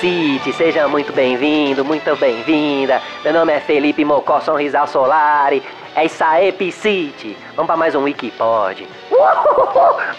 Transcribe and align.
Piscite, 0.00 0.52
seja 0.52 0.86
muito 0.86 1.12
bem-vindo, 1.12 1.84
muito 1.84 2.14
bem-vinda. 2.14 3.02
Meu 3.24 3.32
nome 3.32 3.52
é 3.52 3.58
Felipe 3.58 4.04
Mocó 4.04 4.38
Sonrisal 4.38 4.86
Solari. 4.86 5.60
É 5.96 6.04
isso 6.04 6.22
aí, 6.22 6.52
Piscite. 6.52 7.36
Vamos 7.56 7.66
para 7.66 7.76
mais 7.76 7.96
um 7.96 8.04
Wikipod. 8.04 8.86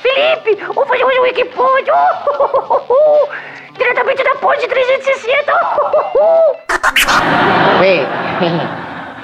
Felipe, 0.02 0.61
vamos 0.65 0.86
fazer 0.86 1.05
mais 1.05 1.20
um 1.20 1.21
Wikipod. 1.21 1.86
Diretamente 3.78 4.21
da 4.21 4.36
ponte 4.36 4.68
360. 4.68 5.54
Ué, 7.80 8.05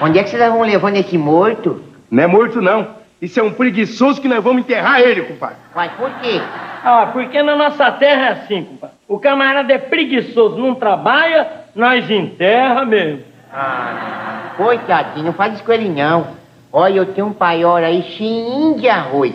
onde 0.00 0.18
é 0.18 0.24
que 0.24 0.30
vocês 0.30 0.48
vão 0.50 0.62
levando 0.62 0.96
esse 0.96 1.18
morto? 1.18 1.82
Não 2.10 2.22
é 2.22 2.26
morto, 2.26 2.62
não. 2.62 2.96
Isso 3.20 3.38
é 3.38 3.42
um 3.42 3.52
preguiçoso 3.52 4.22
que 4.22 4.28
nós 4.28 4.42
vamos 4.42 4.60
enterrar 4.60 5.00
ele, 5.02 5.20
compadre. 5.20 5.56
Mas 5.74 5.92
por 5.92 6.10
quê? 6.20 6.40
Ah, 6.88 7.10
porque 7.12 7.42
na 7.42 7.56
nossa 7.56 7.90
terra 7.90 8.26
é 8.26 8.30
assim, 8.30 8.62
compadre. 8.62 8.94
O 9.08 9.18
camarada 9.18 9.72
é 9.72 9.78
preguiçoso, 9.78 10.56
não 10.56 10.72
trabalha, 10.72 11.64
nós 11.74 12.08
enterra 12.08 12.84
mesmo. 12.84 13.24
Ah, 13.52 14.52
coitadinho, 14.56 15.26
não 15.26 15.32
faz 15.32 15.54
isso 15.54 15.64
com 15.64 15.72
ele 15.72 15.88
não. 15.88 16.28
Olha, 16.72 16.98
eu 16.98 17.06
tenho 17.06 17.26
um 17.26 17.32
paior 17.32 17.82
aí 17.82 18.04
cheinho 18.04 18.78
de 18.78 18.88
arroz. 18.88 19.34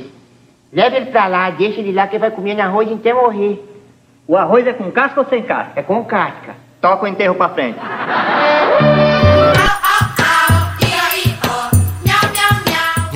Leva 0.71 0.95
ele 0.95 1.07
pra 1.07 1.27
lá, 1.27 1.49
deixa 1.49 1.81
ele 1.81 1.91
lá 1.91 2.07
que 2.07 2.15
ele 2.15 2.21
vai 2.21 2.31
comendo 2.31 2.61
arroz 2.61 2.89
até 2.89 3.13
morrer. 3.13 3.61
O 4.25 4.37
arroz 4.37 4.65
é 4.65 4.71
com 4.71 4.89
casca 4.89 5.19
ou 5.19 5.27
sem 5.27 5.43
casca? 5.43 5.73
É 5.75 5.83
com 5.83 6.05
casca. 6.05 6.55
Toca 6.79 7.03
o 7.03 7.07
enterro 7.09 7.35
pra 7.35 7.49
frente. 7.49 7.77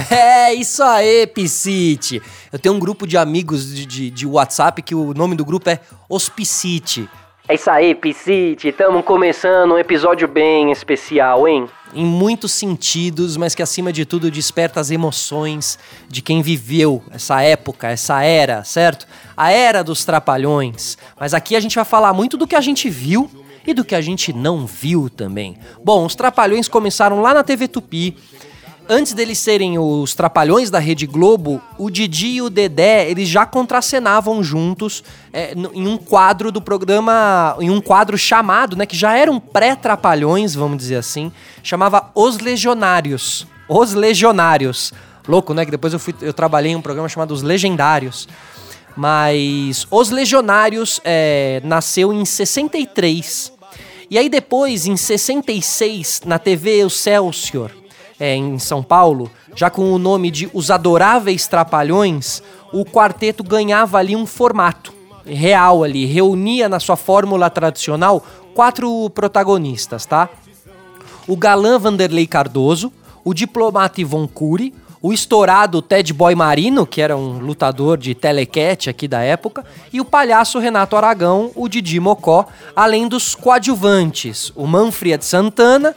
É 0.12 0.54
isso 0.54 0.84
aí, 0.84 1.26
Piscite. 1.28 2.22
Eu 2.52 2.60
tenho 2.60 2.76
um 2.76 2.80
grupo 2.80 3.08
de 3.08 3.18
amigos 3.18 3.74
de, 3.74 3.86
de, 3.86 4.10
de 4.10 4.28
WhatsApp 4.28 4.82
que 4.82 4.94
o 4.94 5.14
nome 5.14 5.36
do 5.36 5.44
grupo 5.44 5.70
é 5.70 5.80
Hospicite. 6.08 7.10
É 7.48 7.56
isso 7.56 7.70
aí, 7.70 7.94
Piscite. 7.94 8.70
Estamos 8.70 9.04
começando 9.06 9.74
um 9.74 9.78
episódio 9.78 10.28
bem 10.28 10.72
especial, 10.72 11.48
hein? 11.48 11.68
Em 11.94 12.06
muitos 12.06 12.52
sentidos, 12.52 13.38
mas 13.38 13.54
que 13.54 13.62
acima 13.62 13.94
de 13.94 14.06
tudo 14.06 14.32
desperta 14.32 14.80
as 14.80 14.92
emoções 14.92 15.78
de 16.08 16.22
quem 16.22 16.42
viveu 16.42 17.04
essa 17.12 17.42
época, 17.42 17.88
essa 17.88 18.24
era, 18.24 18.64
certo? 18.64 19.08
A 19.38 19.52
era 19.52 19.84
dos 19.84 20.04
trapalhões. 20.04 20.98
Mas 21.20 21.34
aqui 21.34 21.56
a 21.56 21.60
gente 21.60 21.76
vai 21.76 21.86
falar 21.86 22.14
muito 22.14 22.36
do 22.38 22.48
que 22.48 22.56
a 22.56 22.62
gente 22.62 22.90
viu 22.90 23.30
e 23.66 23.74
do 23.74 23.84
que 23.84 23.96
a 23.96 24.02
gente 24.02 24.32
não 24.34 24.66
viu 24.66 25.10
também. 25.10 25.58
Bom, 25.84 26.06
os 26.06 26.16
trapalhões 26.16 26.68
começaram 26.68 27.22
lá 27.22 27.34
na 27.34 27.44
TV 27.44 27.68
Tupi 27.68 28.16
antes 28.90 29.14
deles 29.14 29.38
serem 29.40 29.78
os 29.78 30.14
trapalhões 30.14 30.70
da 30.70 30.80
Rede 30.80 31.06
Globo, 31.06 31.62
o 31.78 31.90
Didi 31.90 32.36
e 32.36 32.42
o 32.42 32.50
Dedé, 32.50 33.10
eles 33.10 33.28
já 33.28 33.46
contracenavam 33.46 34.44
juntos 34.44 35.04
é, 35.34 35.54
em 35.74 35.88
um 35.88 35.98
quadro 35.98 36.52
do 36.52 36.62
programa, 36.62 37.56
em 37.60 37.70
um 37.70 37.82
quadro 37.82 38.18
chamado, 38.18 38.76
né, 38.76 38.86
que 38.86 38.96
já 38.96 39.18
eram 39.18 39.40
pré-trapalhões, 39.40 40.56
vamos 40.56 40.78
dizer 40.78 40.98
assim, 40.98 41.32
chamava 41.64 42.12
Os 42.14 42.40
Legionários. 42.40 43.48
Os 43.68 43.94
Legionários. 43.94 44.94
Louco, 45.28 45.54
né, 45.54 45.66
que 45.66 45.72
depois 45.72 45.92
eu, 45.92 46.00
fui, 46.00 46.14
eu 46.22 46.34
trabalhei 46.34 46.72
em 46.72 46.76
um 46.76 46.82
programa 46.82 47.10
chamado 47.10 47.32
Os 47.32 47.42
Legendários. 47.42 48.28
Mas 48.96 49.86
Os 49.92 50.10
Legionários 50.10 51.02
é, 51.04 51.62
nasceu 51.64 52.14
em 52.14 52.24
63. 52.24 53.52
E 54.10 54.18
aí 54.18 54.30
depois, 54.30 54.86
em 54.86 54.96
66, 54.96 56.22
na 56.26 56.38
TV 56.38 56.86
Excelsior, 56.86 57.72
é, 58.20 58.36
em 58.36 58.58
São 58.60 58.82
Paulo, 58.82 59.30
já 59.56 59.70
com 59.70 59.92
o 59.92 59.98
nome 59.98 60.32
de 60.32 60.50
Os 60.54 60.72
Adoráveis 60.72 61.48
Trapalhões, 61.48 62.42
o 62.72 62.86
quarteto 62.86 63.44
ganhava 63.44 63.98
ali 63.98 64.16
um 64.16 64.26
formato 64.26 64.94
real 65.26 65.84
ali, 65.84 66.06
reunia 66.06 66.70
na 66.70 66.80
sua 66.80 66.96
fórmula 66.96 67.50
tradicional 67.50 68.24
quatro 68.54 69.10
protagonistas, 69.10 70.06
tá? 70.06 70.30
O 71.28 71.36
galã 71.36 71.80
Vanderlei 71.80 72.28
Cardoso, 72.28 72.92
o 73.24 73.34
diplomata 73.34 74.00
Ivon 74.00 74.28
Cury, 74.28 74.74
o 75.02 75.14
estourado 75.14 75.82
Ted 75.82 76.12
Boy 76.14 76.34
Marino, 76.34 76.86
que 76.86 77.00
era 77.00 77.16
um 77.16 77.38
lutador 77.38 77.98
de 77.98 78.16
telequete 78.16 78.90
aqui 78.90 79.08
da 79.08 79.22
época, 79.22 79.64
e 79.94 80.02
o 80.02 80.06
palhaço 80.06 80.58
Renato 80.58 80.96
Aragão, 80.96 81.52
o 81.56 81.68
Didi 81.68 82.00
Mocó, 82.00 82.48
além 82.76 83.08
dos 83.08 83.36
coadjuvantes, 83.36 84.52
o 84.56 84.66
Manfred 84.66 85.24
Santana, 85.24 85.96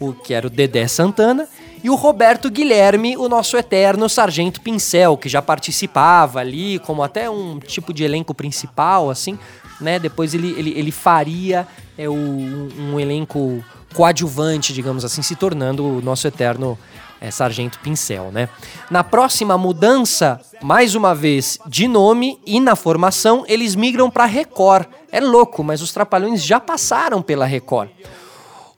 o 0.00 0.12
que 0.12 0.34
era 0.34 0.46
o 0.46 0.50
Dedé 0.50 0.86
Santana, 0.86 1.48
e 1.82 1.88
o 1.88 1.94
Roberto 1.94 2.50
Guilherme, 2.50 3.16
o 3.16 3.28
nosso 3.28 3.56
eterno 3.56 4.08
Sargento 4.08 4.60
Pincel, 4.60 5.16
que 5.16 5.28
já 5.28 5.40
participava 5.40 6.40
ali 6.40 6.78
como 6.80 7.02
até 7.02 7.30
um 7.30 7.58
tipo 7.58 7.92
de 7.92 8.02
elenco 8.04 8.34
principal, 8.34 9.10
assim, 9.10 9.38
né? 9.80 9.98
Depois 9.98 10.34
ele, 10.34 10.54
ele, 10.58 10.72
ele 10.76 10.90
faria 10.90 11.66
é, 11.96 12.08
o, 12.08 12.14
um 12.14 12.98
elenco 12.98 13.64
coadjuvante, 13.94 14.72
digamos 14.72 15.04
assim, 15.04 15.22
se 15.22 15.36
tornando 15.36 15.84
o 15.84 16.02
nosso 16.02 16.26
eterno 16.26 16.78
é, 17.20 17.30
Sargento 17.30 17.78
Pincel, 17.80 18.30
né? 18.32 18.48
Na 18.90 19.04
próxima 19.04 19.56
mudança, 19.56 20.40
mais 20.60 20.94
uma 20.94 21.14
vez 21.14 21.58
de 21.66 21.86
nome 21.86 22.38
e 22.46 22.60
na 22.60 22.74
formação, 22.76 23.44
eles 23.46 23.74
migram 23.74 24.10
para 24.10 24.24
Record. 24.24 24.86
É 25.10 25.20
louco, 25.20 25.62
mas 25.62 25.80
os 25.80 25.92
Trapalhões 25.92 26.44
já 26.44 26.60
passaram 26.60 27.22
pela 27.22 27.46
Record. 27.46 27.88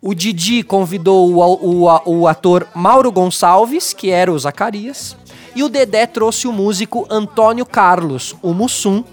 O 0.02 0.14
Didi 0.14 0.62
convidou 0.62 1.30
o, 1.30 1.84
o, 1.84 2.20
o, 2.20 2.26
ator 2.26 2.66
Mauro 2.74 3.12
Gonçalves, 3.12 3.92
que 3.92 4.08
era 4.08 4.32
o 4.32 4.38
Zacarias, 4.38 5.14
e 5.54 5.62
o 5.62 5.68
Dedé 5.68 6.06
trouxe 6.06 6.48
o 6.48 6.52
músico 6.52 7.06
Antônio 7.10 7.66
Carlos, 7.66 8.34
o 8.40 8.54
Mussum. 8.54 9.04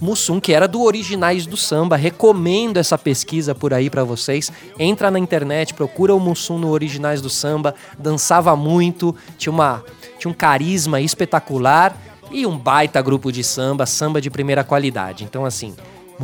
Mussum, 0.00 0.40
que 0.40 0.52
era 0.52 0.66
do 0.66 0.82
Originais 0.82 1.46
do 1.46 1.56
Samba. 1.56 1.96
Recomendo 1.96 2.78
essa 2.78 2.98
pesquisa 2.98 3.54
por 3.54 3.72
aí 3.72 3.88
para 3.88 4.02
vocês. 4.02 4.50
Entra 4.78 5.10
na 5.10 5.18
internet, 5.18 5.74
procura 5.74 6.14
o 6.14 6.20
Mussum 6.20 6.58
no 6.58 6.70
Originais 6.70 7.20
do 7.20 7.30
Samba. 7.30 7.74
Dançava 7.96 8.54
muito, 8.56 9.14
tinha, 9.36 9.52
uma, 9.52 9.84
tinha 10.18 10.30
um 10.30 10.34
carisma 10.34 11.00
espetacular 11.00 11.96
e 12.30 12.44
um 12.44 12.56
baita 12.56 13.00
grupo 13.02 13.32
de 13.32 13.42
samba, 13.42 13.86
samba 13.86 14.20
de 14.20 14.30
primeira 14.30 14.62
qualidade. 14.62 15.24
Então, 15.24 15.44
assim, 15.44 15.74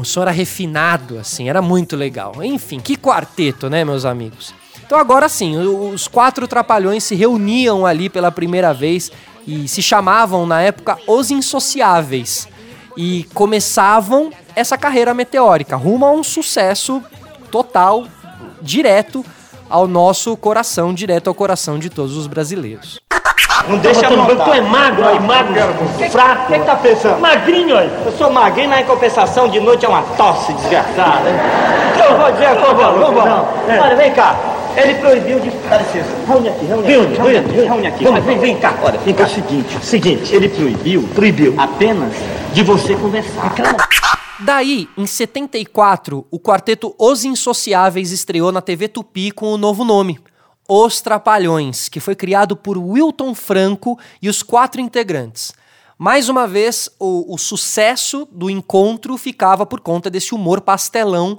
som 0.03 0.23
era 0.23 0.31
refinado, 0.31 1.19
assim, 1.19 1.49
era 1.49 1.61
muito 1.61 1.95
legal. 1.95 2.43
Enfim, 2.43 2.81
que 2.81 2.97
quarteto, 2.97 3.69
né, 3.69 3.85
meus 3.85 4.05
amigos? 4.05 4.55
Então 4.85 4.99
agora 4.99 5.29
sim, 5.29 5.57
os 5.57 6.09
quatro 6.09 6.49
trapalhões 6.49 7.05
se 7.05 7.15
reuniam 7.15 7.87
ali 7.87 8.09
pela 8.09 8.33
primeira 8.33 8.73
vez 8.73 9.13
e 9.47 9.69
se 9.69 9.83
chamavam 9.83 10.47
na 10.47 10.61
época 10.63 10.99
Os 11.07 11.31
Insociáveis. 11.31 12.49
E 12.97 13.25
começavam 13.35 14.33
essa 14.55 14.79
carreira 14.79 15.13
meteórica, 15.13 15.77
rumo 15.77 16.05
a 16.07 16.13
um 16.13 16.23
sucesso 16.23 17.03
total, 17.51 18.07
direto 18.63 19.25
ao 19.75 19.89
nosso 19.89 20.37
coração, 20.37 20.95
direto 20.95 21.27
ao 21.27 21.35
coração 21.35 21.81
de 21.81 21.91
todos 21.91 22.17
os 22.17 22.29
brasileiros. 22.29 23.01
Não 23.69 23.77
deixa 23.79 24.07
eu 24.07 24.17
notar. 24.17 24.47
Tu 24.47 24.53
é 24.53 24.61
magro 24.61 25.09
aí, 25.09 25.19
magro, 25.19 25.53
fraco. 26.13 26.43
O 26.45 26.47
que, 26.47 26.59
que 26.61 26.65
tá 26.65 26.77
pensando? 26.77 27.21
Magrinho 27.21 27.77
aí. 27.77 27.91
Eu 28.07 28.13
sou 28.13 28.31
magrinho, 28.31 28.71
mas 28.71 28.83
em 28.83 28.85
compensação 28.85 29.49
de 29.49 29.59
noite 29.59 29.85
é 29.85 29.89
uma 29.89 30.03
tosse 30.17 30.53
desgraçada. 30.53 31.29
Eu 32.09 32.17
vou 32.17 32.31
dizer, 32.31 32.51
por 32.51 32.67
favor, 32.67 33.01
vamos 33.01 33.25
lá. 33.25 33.53
É. 33.69 33.81
Olha, 33.81 33.97
vem 33.97 34.13
cá. 34.13 34.37
Ele 34.77 34.95
proibiu 34.95 35.41
de. 35.41 35.51
Dá 35.69 35.79
licença. 35.79 36.11
Reúne 36.29 36.49
aqui, 36.51 36.67
reúne 36.67 36.87
aqui. 36.87 36.93
Reúne 36.93 37.37
aqui, 37.39 37.53
reúne 37.53 37.87
aqui. 37.89 38.05
Vamos, 38.05 38.25
vem, 38.25 38.39
vem 38.39 38.57
cá. 38.57 38.75
Olha, 38.81 38.99
vem 39.05 39.13
cá. 39.13 39.25
É 39.25 39.27
o 39.27 39.31
seguinte, 39.31 39.79
seguinte, 39.83 40.37
ele 40.37 40.49
proibiu, 40.49 41.09
proibiu 41.13 41.55
apenas 41.59 42.13
de 42.53 42.63
você 42.63 42.95
conversar. 42.95 43.53
Daí, 44.41 44.89
em 44.97 45.07
74, 45.07 46.27
o 46.29 46.41
quarteto 46.41 46.93
Os 46.99 47.25
Insociáveis 47.25 48.11
estreou 48.11 48.51
na 48.51 48.61
TV 48.61 48.89
Tupi 48.89 49.31
com 49.31 49.53
o 49.53 49.57
novo 49.57 49.85
nome, 49.85 50.19
Os 50.69 51.01
Trapalhões, 51.01 51.89
que 51.89 52.01
foi 52.01 52.17
criado 52.17 52.57
por 52.57 52.77
Wilton 52.77 53.33
Franco 53.33 53.97
e 54.21 54.29
os 54.29 54.43
quatro 54.43 54.81
integrantes. 54.81 55.53
Mais 55.97 56.29
uma 56.29 56.49
vez, 56.49 56.91
o, 56.99 57.33
o 57.33 57.39
sucesso 57.39 58.27
do 58.33 58.51
encontro 58.51 59.17
ficava 59.17 59.65
por 59.65 59.79
conta 59.79 60.11
desse 60.11 60.35
humor 60.35 60.61
pastelão, 60.61 61.39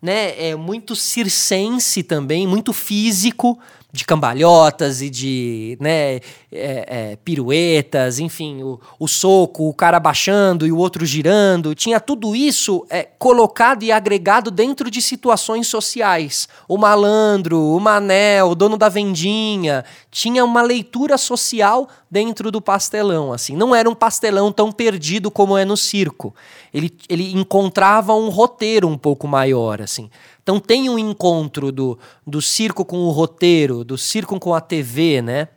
né? 0.00 0.50
É 0.50 0.54
muito 0.54 0.94
circense 0.94 2.04
também, 2.04 2.46
muito 2.46 2.72
físico, 2.72 3.58
de 3.96 4.04
cambalhotas 4.04 5.02
e 5.02 5.10
de 5.10 5.76
né, 5.80 6.16
é, 6.16 6.20
é, 6.52 7.18
piruetas, 7.24 8.18
enfim, 8.18 8.62
o, 8.62 8.80
o, 8.98 9.08
soco, 9.08 9.68
o 9.68 9.74
cara 9.74 9.98
baixando 9.98 10.66
e 10.66 10.72
o 10.72 10.76
outro 10.76 11.04
girando. 11.04 11.74
Tinha 11.74 11.98
tudo 11.98 12.36
isso 12.36 12.86
é, 12.90 13.02
colocado 13.02 13.82
e 13.82 13.90
agregado 13.90 14.50
dentro 14.50 14.90
de 14.90 15.02
situações 15.02 15.66
sociais. 15.66 16.48
O 16.68 16.76
malandro, 16.76 17.58
o 17.58 17.80
mané, 17.80 18.44
o 18.44 18.54
dono 18.54 18.76
da 18.76 18.88
vendinha. 18.88 19.84
Tinha 20.10 20.44
uma 20.44 20.62
leitura 20.62 21.18
social 21.18 21.88
dentro 22.10 22.50
do 22.50 22.60
pastelão. 22.60 23.32
assim. 23.32 23.56
Não 23.56 23.74
era 23.74 23.88
um 23.88 23.94
pastelão 23.94 24.52
tão 24.52 24.72
perdido 24.72 25.30
como 25.30 25.56
é 25.56 25.64
no 25.64 25.76
circo. 25.76 26.34
Ele, 26.72 26.92
ele 27.08 27.32
encontrava 27.32 28.14
um 28.14 28.28
roteiro 28.28 28.88
um 28.88 28.98
pouco 28.98 29.26
maior. 29.26 29.82
assim. 29.82 30.10
Então 30.42 30.60
tem 30.60 30.88
um 30.88 30.98
encontro 30.98 31.72
do, 31.72 31.98
do 32.26 32.40
circo 32.40 32.84
com 32.84 32.98
o 32.98 33.10
roteiro, 33.10 33.84
do 33.84 33.98
circo 33.98 34.38
com 34.38 34.54
a 34.54 34.60
TV, 34.60 35.20
né? 35.22 35.48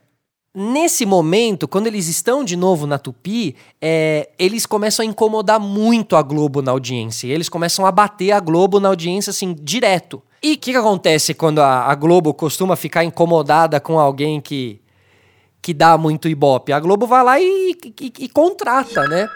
Nesse 0.54 1.06
momento, 1.06 1.68
quando 1.68 1.86
eles 1.86 2.08
estão 2.08 2.44
de 2.44 2.56
novo 2.56 2.88
na 2.88 2.98
Tupi, 2.98 3.56
é, 3.80 4.30
eles 4.38 4.66
começam 4.66 5.04
a 5.04 5.06
incomodar 5.06 5.60
muito 5.60 6.16
a 6.16 6.24
Globo 6.24 6.62
na 6.62 6.72
audiência. 6.72 7.28
Eles 7.28 7.48
começam 7.48 7.86
a 7.86 7.92
bater 7.92 8.32
a 8.32 8.40
Globo 8.40 8.80
na 8.80 8.90
audiência, 8.90 9.30
assim, 9.30 9.54
direto. 9.54 10.24
E 10.42 10.54
o 10.54 10.58
que, 10.58 10.72
que 10.72 10.78
acontece 10.78 11.36
quando 11.36 11.60
a, 11.60 11.84
a 11.84 11.94
Globo 11.94 12.34
costuma 12.34 12.76
ficar 12.76 13.04
incomodada 13.04 13.80
com 13.80 14.00
alguém 14.00 14.42
que, 14.42 14.82
que 15.62 15.74
dá 15.74 15.98
muito 15.98 16.28
ibope? 16.30 16.72
A 16.74 16.80
Globo 16.80 17.06
vai 17.06 17.24
lá 17.24 17.40
e, 17.40 17.76
e, 18.00 18.14
e 18.20 18.30
contrata, 18.30 19.08
né? 19.08 19.28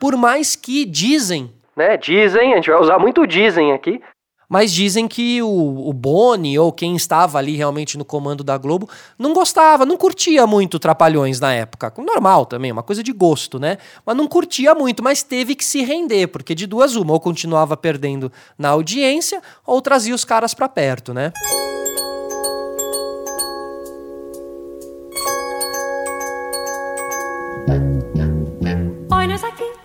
Por 0.00 0.16
mais 0.16 0.54
que 0.56 0.84
dizem 0.84 1.52
Né? 1.76 1.96
Dizem, 1.96 2.52
a 2.52 2.56
gente 2.56 2.70
vai 2.70 2.80
usar 2.80 2.98
muito 2.98 3.26
dizem 3.26 3.72
aqui. 3.72 4.00
mas 4.48 4.72
dizem 4.72 5.08
que 5.08 5.42
o, 5.42 5.88
o 5.88 5.92
Boni 5.92 6.58
ou 6.58 6.72
quem 6.72 6.94
estava 6.94 7.38
ali 7.38 7.56
realmente 7.56 7.98
no 7.98 8.04
comando 8.04 8.44
da 8.44 8.56
Globo 8.56 8.88
não 9.18 9.32
gostava, 9.32 9.84
não 9.84 9.96
curtia 9.96 10.46
muito 10.46 10.78
Trapalhões 10.78 11.40
na 11.40 11.52
época. 11.52 11.92
Normal 11.98 12.46
também, 12.46 12.70
uma 12.70 12.82
coisa 12.82 13.02
de 13.02 13.12
gosto, 13.12 13.58
né? 13.58 13.78
Mas 14.04 14.16
não 14.16 14.28
curtia 14.28 14.74
muito, 14.74 15.02
mas 15.02 15.22
teve 15.22 15.54
que 15.54 15.64
se 15.64 15.82
render, 15.82 16.28
porque 16.28 16.54
de 16.54 16.66
duas 16.66 16.94
uma, 16.94 17.12
ou 17.12 17.20
continuava 17.20 17.76
perdendo 17.76 18.30
na 18.56 18.68
audiência, 18.68 19.42
ou 19.66 19.82
trazia 19.82 20.14
os 20.14 20.24
caras 20.24 20.54
pra 20.54 20.68
perto, 20.68 21.12
né? 21.12 21.32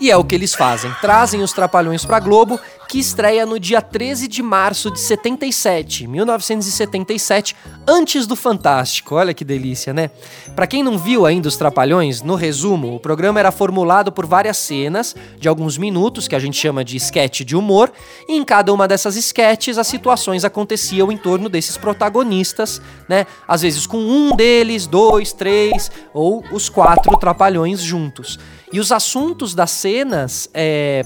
E 0.02 0.10
é 0.10 0.18
o 0.18 0.24
que 0.24 0.34
eles 0.34 0.56
fazem. 0.56 0.92
Trazem 1.00 1.44
os 1.44 1.54
Trapalhões 1.54 2.04
pra 2.04 2.20
Globo, 2.20 2.60
que 2.92 3.00
estreia 3.00 3.46
no 3.46 3.58
dia 3.58 3.82
13 3.82 4.28
de 4.28 4.44
março 4.44 4.92
de 4.92 5.00
77, 5.00 6.06
1977, 6.08 7.56
antes 7.88 8.28
do 8.28 8.36
Fantástico. 8.36 9.16
Olha 9.16 9.34
que 9.34 9.46
delícia, 9.46 9.94
né? 9.94 10.10
Pra 10.58 10.68
quem 10.68 10.84
não 10.84 10.98
viu 10.98 11.26
ainda 11.26 11.48
os 11.48 11.56
Trapalhões, 11.56 12.22
no 12.22 12.36
resumo, 12.36 12.94
o 12.94 13.00
programa 13.00 13.40
era 13.40 13.50
formulado 13.50 14.12
por 14.12 14.26
várias 14.26 14.58
cenas 14.58 15.16
de 15.40 15.48
alguns 15.48 15.78
minutos, 15.78 16.28
que 16.28 16.36
a 16.36 16.40
gente 16.40 16.58
chama 16.58 16.84
de 16.84 16.98
sketch 16.98 17.44
de 17.46 17.56
humor, 17.56 17.90
e 18.28 18.36
em 18.36 18.44
cada 18.44 18.74
uma 18.74 18.90
dessas 18.90 19.16
sketches 19.16 19.78
as 19.78 19.88
situações 19.88 20.44
aconteciam 20.44 21.10
em 21.10 21.18
torno 21.18 21.48
desses 21.48 21.78
protagonistas, 21.78 22.82
né? 23.08 23.26
Às 23.48 23.62
vezes 23.62 23.88
com 23.88 24.00
um 24.00 24.36
deles, 24.36 24.86
dois, 24.86 25.32
três, 25.32 25.90
ou 26.14 26.44
os 26.52 26.68
quatro 26.68 27.18
Trapalhões 27.18 27.80
juntos. 27.80 28.38
E 28.74 28.82
os 28.82 28.92
assuntos 28.92 29.56
das 29.56 29.72
cenas, 29.72 30.50
é, 30.54 31.06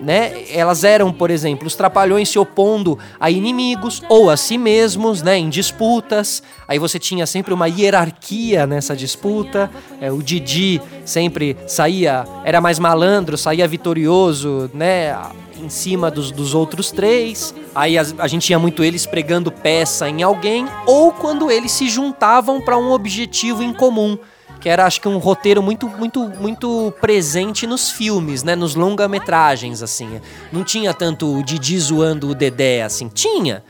né, 0.00 0.44
elas 0.50 0.82
eram, 0.84 1.12
por 1.12 1.30
exemplo, 1.30 1.66
os 1.66 1.74
trapalhões 1.76 2.28
se 2.28 2.38
opondo 2.38 2.98
a 3.20 3.30
inimigos 3.30 4.02
ou 4.08 4.30
a 4.30 4.36
si 4.36 4.58
mesmos, 4.58 5.22
né, 5.22 5.38
em 5.38 5.48
disputas. 5.48 6.42
Aí 6.66 6.78
você 6.78 6.98
tinha 6.98 7.26
sempre 7.26 7.54
uma 7.54 7.66
hierarquia 7.68 8.66
nessa 8.66 8.96
disputa. 8.96 9.70
É, 10.00 10.10
o 10.10 10.22
Didi 10.22 10.80
sempre 11.04 11.56
saía, 11.66 12.24
era 12.44 12.60
mais 12.60 12.78
malandro, 12.78 13.36
saía 13.38 13.66
vitorioso, 13.68 14.70
né, 14.74 15.16
em 15.60 15.68
cima 15.68 16.10
dos, 16.10 16.32
dos 16.32 16.54
outros 16.54 16.90
três. 16.90 17.54
Aí 17.74 17.96
as- 17.96 18.14
a 18.18 18.26
gente 18.26 18.46
tinha 18.46 18.58
muito 18.58 18.82
eles 18.82 19.06
pregando 19.06 19.52
peça 19.52 20.08
em 20.08 20.22
alguém 20.22 20.66
ou 20.86 21.12
quando 21.12 21.50
eles 21.50 21.70
se 21.70 21.88
juntavam 21.88 22.60
para 22.60 22.76
um 22.76 22.90
objetivo 22.90 23.62
em 23.62 23.72
comum 23.72 24.18
que 24.62 24.68
era 24.68 24.86
acho 24.86 25.00
que 25.00 25.08
um 25.08 25.18
roteiro 25.18 25.60
muito 25.60 25.88
muito 25.88 26.20
muito 26.40 26.94
presente 27.00 27.66
nos 27.66 27.90
filmes, 27.90 28.44
né, 28.44 28.54
nos 28.54 28.76
longa-metragens 28.76 29.82
assim. 29.82 30.20
Não 30.52 30.62
tinha 30.62 30.94
tanto 30.94 31.38
o 31.38 31.42
Didi 31.42 31.78
zoando 31.80 32.28
o 32.28 32.34
Dedé 32.34 32.84
assim, 32.84 33.08
tinha, 33.08 33.64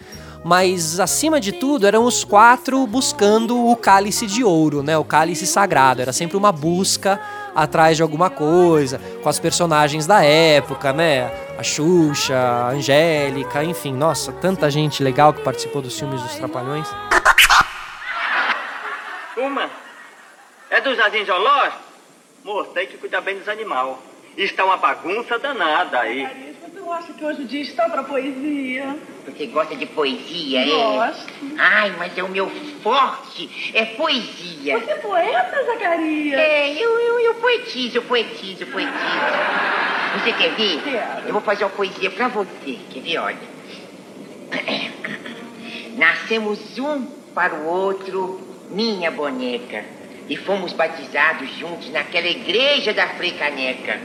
mas 0.44 1.00
acima 1.00 1.41
de 1.41 1.50
tudo 1.50 1.87
eram 1.87 2.05
os 2.05 2.25
quatro 2.25 2.87
buscando 2.87 3.71
o 3.71 3.75
cálice 3.75 4.27
de 4.27 4.44
ouro, 4.44 4.83
né, 4.83 4.99
o 4.99 5.05
cálice 5.05 5.47
sagrado. 5.47 6.03
Era 6.03 6.12
sempre 6.12 6.37
uma 6.37 6.53
busca 6.53 7.19
atrás 7.55 7.97
de 7.97 8.03
alguma 8.03 8.29
coisa, 8.29 9.00
com 9.23 9.29
as 9.31 9.39
personagens 9.39 10.06
da 10.06 10.23
época, 10.23 10.93
né? 10.93 11.31
A 11.59 11.62
Xuxa, 11.62 12.35
a 12.37 12.71
Angélica, 12.71 13.65
enfim, 13.65 13.93
nossa, 13.94 14.31
tanta 14.33 14.71
gente 14.71 15.03
legal 15.03 15.33
que 15.33 15.43
participou 15.43 15.81
dos 15.81 15.99
filmes 15.99 16.21
dos 16.23 16.35
Trapalhões. 16.35 16.89
Uma 19.37 19.81
é 20.72 20.80
do 20.80 20.94
Jardim 20.94 21.22
Zoológico? 21.26 21.82
Moço, 22.42 22.70
tem 22.70 22.86
que 22.86 22.96
cuidar 22.96 23.20
bem 23.20 23.36
dos 23.38 23.46
animais. 23.46 23.94
Está 24.38 24.64
uma 24.64 24.78
bagunça 24.78 25.38
danada 25.38 26.00
aí. 26.00 26.22
Mas 26.62 26.74
eu 26.74 26.90
acho 26.90 27.12
que 27.12 27.22
hoje 27.22 27.42
o 27.42 27.44
dia 27.44 27.60
está 27.60 27.90
para 27.90 28.02
poesia. 28.02 28.96
Você 29.26 29.46
gosta 29.48 29.76
de 29.76 29.84
poesia, 29.84 30.62
é? 30.62 30.64
Gosto. 30.64 31.30
Ai, 31.58 31.94
mas 31.98 32.16
é 32.16 32.22
o 32.22 32.28
meu 32.30 32.50
forte, 32.82 33.70
é 33.74 33.84
poesia. 33.84 34.78
Você 34.78 34.90
é 34.92 34.94
poeta, 34.96 35.62
Zacarias? 35.62 36.40
É, 36.40 36.72
eu, 36.72 36.98
eu, 36.98 37.20
eu 37.20 37.34
poetizo, 37.34 37.98
eu 37.98 38.02
poetizo, 38.02 38.62
eu 38.62 38.69
poetizo. 38.69 38.94
Você 40.14 40.32
quer 40.32 40.54
ver? 40.54 40.82
Quero. 40.82 41.28
Eu 41.28 41.32
vou 41.34 41.42
fazer 41.42 41.64
uma 41.64 41.70
poesia 41.70 42.10
pra 42.10 42.28
você. 42.28 42.78
Quer 42.90 43.00
ver? 43.00 43.19
Olha. 43.19 43.52
Nascemos 45.98 46.78
um 46.78 47.04
para 47.34 47.54
o 47.54 47.66
outro, 47.66 48.40
minha 48.70 49.10
boneca. 49.10 49.84
E 50.28 50.36
fomos 50.36 50.72
batizados 50.72 51.48
juntos 51.58 51.90
naquela 51.90 52.26
igreja 52.28 52.92
da 52.92 53.06
Frecaneca. 53.08 54.00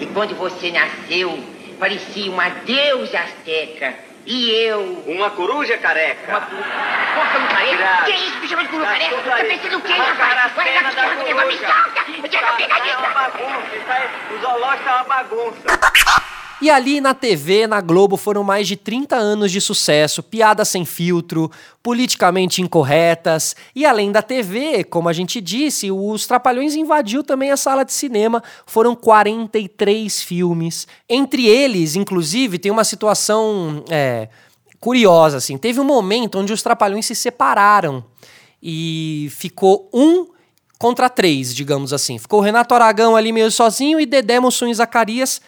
E 0.00 0.06
quando 0.06 0.34
você 0.36 0.70
nasceu, 0.70 1.38
parecia 1.78 2.30
uma 2.30 2.48
deusa 2.48 3.18
asteca. 3.20 3.94
E 4.24 4.50
eu, 4.52 5.02
Uma 5.08 5.30
coruja 5.30 5.76
careca. 5.78 6.30
uma... 6.30 6.40
No 6.40 7.48
careca? 7.48 8.04
Que 8.04 8.12
isso? 8.12 8.38
Me 8.38 8.46
chama 8.48 8.62
de 8.62 8.68
curu 8.68 8.84
Tá 8.84 8.92
careca? 8.92 9.16
Tá 9.16 9.36
pensando 9.36 9.78
o 9.78 9.80
quê, 9.80 9.92
rapaz? 9.94 10.52
Vai 10.54 10.74
lá, 10.74 10.90
da 10.90 11.14
me 11.16 11.32
coruja. 11.34 11.58
solta! 11.66 12.10
Eu 12.22 12.28
quero 12.30 12.56
pegar 12.56 12.76
uma 12.76 12.84
disso! 12.84 13.14
bagunça. 13.14 13.76
Isso 13.76 13.90
aí, 13.90 14.08
o 14.36 14.40
zoológico 14.40 14.84
tá 14.84 14.94
uma 14.96 15.04
bagunça. 15.04 16.21
E 16.62 16.70
ali 16.70 17.00
na 17.00 17.12
TV, 17.12 17.66
na 17.66 17.80
Globo, 17.80 18.16
foram 18.16 18.44
mais 18.44 18.68
de 18.68 18.76
30 18.76 19.16
anos 19.16 19.50
de 19.50 19.60
sucesso, 19.60 20.22
piadas 20.22 20.68
sem 20.68 20.84
filtro, 20.84 21.50
politicamente 21.82 22.62
incorretas. 22.62 23.56
E 23.74 23.84
além 23.84 24.12
da 24.12 24.22
TV, 24.22 24.84
como 24.84 25.08
a 25.08 25.12
gente 25.12 25.40
disse, 25.40 25.90
os 25.90 26.24
Trapalhões 26.24 26.76
invadiu 26.76 27.24
também 27.24 27.50
a 27.50 27.56
sala 27.56 27.84
de 27.84 27.92
cinema. 27.92 28.40
Foram 28.64 28.94
43 28.94 30.22
filmes. 30.22 30.86
Entre 31.08 31.48
eles, 31.48 31.96
inclusive, 31.96 32.60
tem 32.60 32.70
uma 32.70 32.84
situação 32.84 33.82
é, 33.90 34.28
curiosa, 34.78 35.38
assim. 35.38 35.58
Teve 35.58 35.80
um 35.80 35.84
momento 35.84 36.38
onde 36.38 36.52
os 36.52 36.62
Trapalhões 36.62 37.06
se 37.06 37.16
separaram 37.16 38.04
e 38.62 39.26
ficou 39.32 39.90
um 39.92 40.28
contra 40.78 41.08
três, 41.10 41.52
digamos 41.52 41.92
assim. 41.92 42.18
Ficou 42.18 42.38
o 42.38 42.42
Renato 42.42 42.72
Aragão 42.72 43.16
ali 43.16 43.32
meio 43.32 43.50
sozinho 43.50 43.98
e 43.98 44.06
Dedé 44.06 44.38
Mussum 44.38 44.68
e 44.68 44.74
Zacarias 44.74 45.40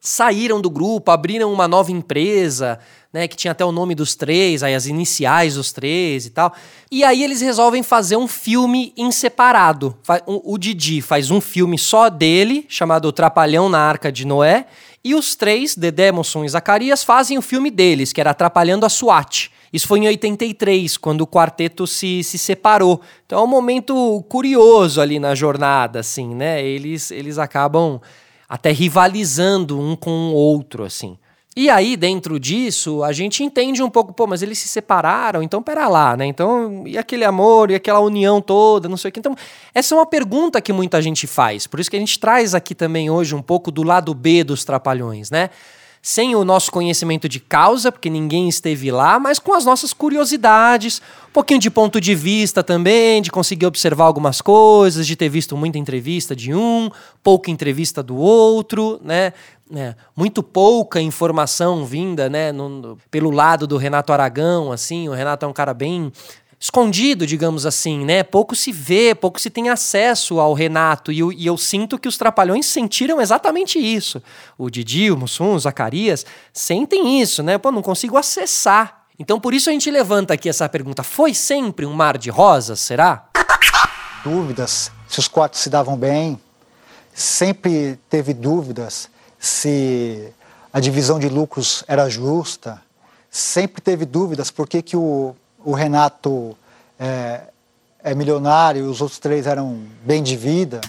saíram 0.00 0.60
do 0.60 0.70
grupo, 0.70 1.10
abriram 1.10 1.52
uma 1.52 1.68
nova 1.68 1.92
empresa, 1.92 2.78
né, 3.12 3.28
que 3.28 3.36
tinha 3.36 3.52
até 3.52 3.64
o 3.64 3.72
nome 3.72 3.94
dos 3.94 4.14
três, 4.14 4.62
aí 4.62 4.74
as 4.74 4.86
iniciais 4.86 5.54
dos 5.54 5.72
três 5.72 6.26
e 6.26 6.30
tal. 6.30 6.54
E 6.90 7.04
aí 7.04 7.22
eles 7.22 7.40
resolvem 7.40 7.82
fazer 7.82 8.16
um 8.16 8.26
filme 8.26 8.92
em 8.96 9.12
separado. 9.12 9.96
O, 10.26 10.54
o 10.54 10.58
Didi 10.58 11.02
faz 11.02 11.30
um 11.30 11.40
filme 11.40 11.76
só 11.76 12.08
dele, 12.08 12.64
chamado 12.68 13.12
Trapalhão 13.12 13.68
na 13.68 13.80
Arca 13.80 14.10
de 14.10 14.24
Noé, 14.24 14.66
e 15.02 15.14
os 15.14 15.34
três, 15.34 15.74
Dedé, 15.74 16.12
Mussum 16.12 16.44
e 16.44 16.48
Zacarias, 16.48 17.02
fazem 17.02 17.36
o 17.38 17.42
filme 17.42 17.70
deles, 17.70 18.12
que 18.12 18.20
era 18.20 18.30
Atrapalhando 18.30 18.86
a 18.86 18.88
SWAT. 18.88 19.50
Isso 19.72 19.86
foi 19.86 20.00
em 20.00 20.08
83, 20.08 20.96
quando 20.96 21.22
o 21.22 21.26
quarteto 21.26 21.86
se, 21.86 22.24
se 22.24 22.36
separou. 22.36 23.00
Então 23.24 23.40
é 23.40 23.42
um 23.42 23.46
momento 23.46 24.24
curioso 24.28 25.00
ali 25.00 25.18
na 25.18 25.34
jornada, 25.34 26.00
assim, 26.00 26.34
né? 26.34 26.62
Eles, 26.62 27.10
eles 27.10 27.38
acabam 27.38 28.00
até 28.50 28.72
rivalizando 28.72 29.78
um 29.78 29.94
com 29.94 30.10
o 30.10 30.34
outro, 30.34 30.82
assim. 30.82 31.16
E 31.56 31.70
aí, 31.70 31.96
dentro 31.96 32.38
disso, 32.40 33.04
a 33.04 33.12
gente 33.12 33.44
entende 33.44 33.80
um 33.80 33.88
pouco, 33.88 34.12
pô, 34.12 34.26
mas 34.26 34.42
eles 34.42 34.58
se 34.58 34.66
separaram, 34.66 35.40
então 35.40 35.62
pera 35.62 35.86
lá, 35.86 36.16
né? 36.16 36.26
Então, 36.26 36.84
e 36.84 36.98
aquele 36.98 37.24
amor, 37.24 37.70
e 37.70 37.76
aquela 37.76 38.00
união 38.00 38.40
toda, 38.40 38.88
não 38.88 38.96
sei 38.96 39.08
o 39.08 39.12
que. 39.12 39.20
Então, 39.20 39.36
essa 39.72 39.94
é 39.94 39.98
uma 39.98 40.06
pergunta 40.06 40.60
que 40.60 40.72
muita 40.72 41.00
gente 41.00 41.28
faz. 41.28 41.68
Por 41.68 41.78
isso 41.78 41.88
que 41.88 41.96
a 41.96 42.00
gente 42.00 42.18
traz 42.18 42.52
aqui 42.52 42.74
também 42.74 43.08
hoje 43.08 43.36
um 43.36 43.42
pouco 43.42 43.70
do 43.70 43.84
lado 43.84 44.12
B 44.14 44.42
dos 44.42 44.64
trapalhões, 44.64 45.30
né? 45.30 45.50
Sem 46.02 46.34
o 46.34 46.44
nosso 46.44 46.70
conhecimento 46.72 47.28
de 47.28 47.38
causa, 47.38 47.92
porque 47.92 48.08
ninguém 48.08 48.48
esteve 48.48 48.90
lá, 48.90 49.18
mas 49.18 49.38
com 49.38 49.52
as 49.52 49.64
nossas 49.64 49.92
curiosidades, 49.92 51.02
um 51.28 51.32
pouquinho 51.32 51.60
de 51.60 51.70
ponto 51.70 52.00
de 52.00 52.14
vista 52.14 52.62
também, 52.62 53.20
de 53.20 53.30
conseguir 53.30 53.66
observar 53.66 54.04
algumas 54.04 54.40
coisas, 54.40 55.06
de 55.06 55.14
ter 55.14 55.28
visto 55.28 55.56
muita 55.56 55.76
entrevista 55.78 56.34
de 56.34 56.54
um, 56.54 56.90
pouca 57.22 57.50
entrevista 57.50 58.02
do 58.02 58.16
outro, 58.16 58.98
né? 59.04 59.32
É, 59.72 59.94
muito 60.16 60.42
pouca 60.42 61.00
informação 61.00 61.84
vinda, 61.84 62.28
né, 62.28 62.50
no- 62.50 62.98
pelo 63.08 63.30
lado 63.30 63.68
do 63.68 63.76
Renato 63.76 64.12
Aragão, 64.12 64.72
assim, 64.72 65.08
o 65.08 65.12
Renato 65.12 65.46
é 65.46 65.48
um 65.48 65.52
cara 65.52 65.72
bem 65.72 66.10
escondido, 66.60 67.26
digamos 67.26 67.64
assim, 67.64 68.04
né? 68.04 68.22
Pouco 68.22 68.54
se 68.54 68.70
vê, 68.70 69.14
pouco 69.14 69.40
se 69.40 69.48
tem 69.48 69.70
acesso 69.70 70.38
ao 70.38 70.52
Renato. 70.52 71.10
E 71.10 71.20
eu, 71.20 71.32
e 71.32 71.46
eu 71.46 71.56
sinto 71.56 71.98
que 71.98 72.06
os 72.06 72.18
Trapalhões 72.18 72.66
sentiram 72.66 73.18
exatamente 73.20 73.78
isso. 73.78 74.22
O 74.58 74.68
Didi, 74.68 75.10
o 75.10 75.16
Mussum, 75.16 75.54
o 75.54 75.58
Zacarias 75.58 76.26
sentem 76.52 77.20
isso, 77.20 77.42
né? 77.42 77.56
Pô, 77.56 77.72
não 77.72 77.80
consigo 77.80 78.18
acessar. 78.18 79.06
Então 79.18 79.40
por 79.40 79.54
isso 79.54 79.70
a 79.70 79.72
gente 79.72 79.90
levanta 79.90 80.34
aqui 80.34 80.48
essa 80.50 80.68
pergunta: 80.68 81.02
foi 81.02 81.32
sempre 81.32 81.86
um 81.86 81.94
mar 81.94 82.18
de 82.18 82.28
rosas, 82.28 82.78
será? 82.80 83.30
dúvidas 84.22 84.92
se 85.08 85.18
os 85.18 85.28
quatro 85.28 85.58
se 85.58 85.68
davam 85.68 85.96
bem, 85.96 86.40
sempre 87.14 87.98
teve 88.08 88.32
dúvidas 88.32 89.10
se 89.38 90.32
a 90.72 90.78
divisão 90.78 91.18
de 91.18 91.28
lucros 91.28 91.82
era 91.88 92.08
justa, 92.08 92.80
sempre 93.30 93.80
teve 93.80 94.04
dúvidas 94.04 94.50
por 94.50 94.68
que, 94.68 94.82
que 94.82 94.96
o, 94.96 95.34
o 95.64 95.72
Renato 95.72 96.56
é, 96.98 97.42
é 98.02 98.14
milionário 98.14 98.84
e 98.84 98.88
os 98.88 99.00
outros 99.00 99.18
três 99.18 99.46
eram 99.46 99.80
bem 100.04 100.22
de 100.22 100.36
vida. 100.36 100.80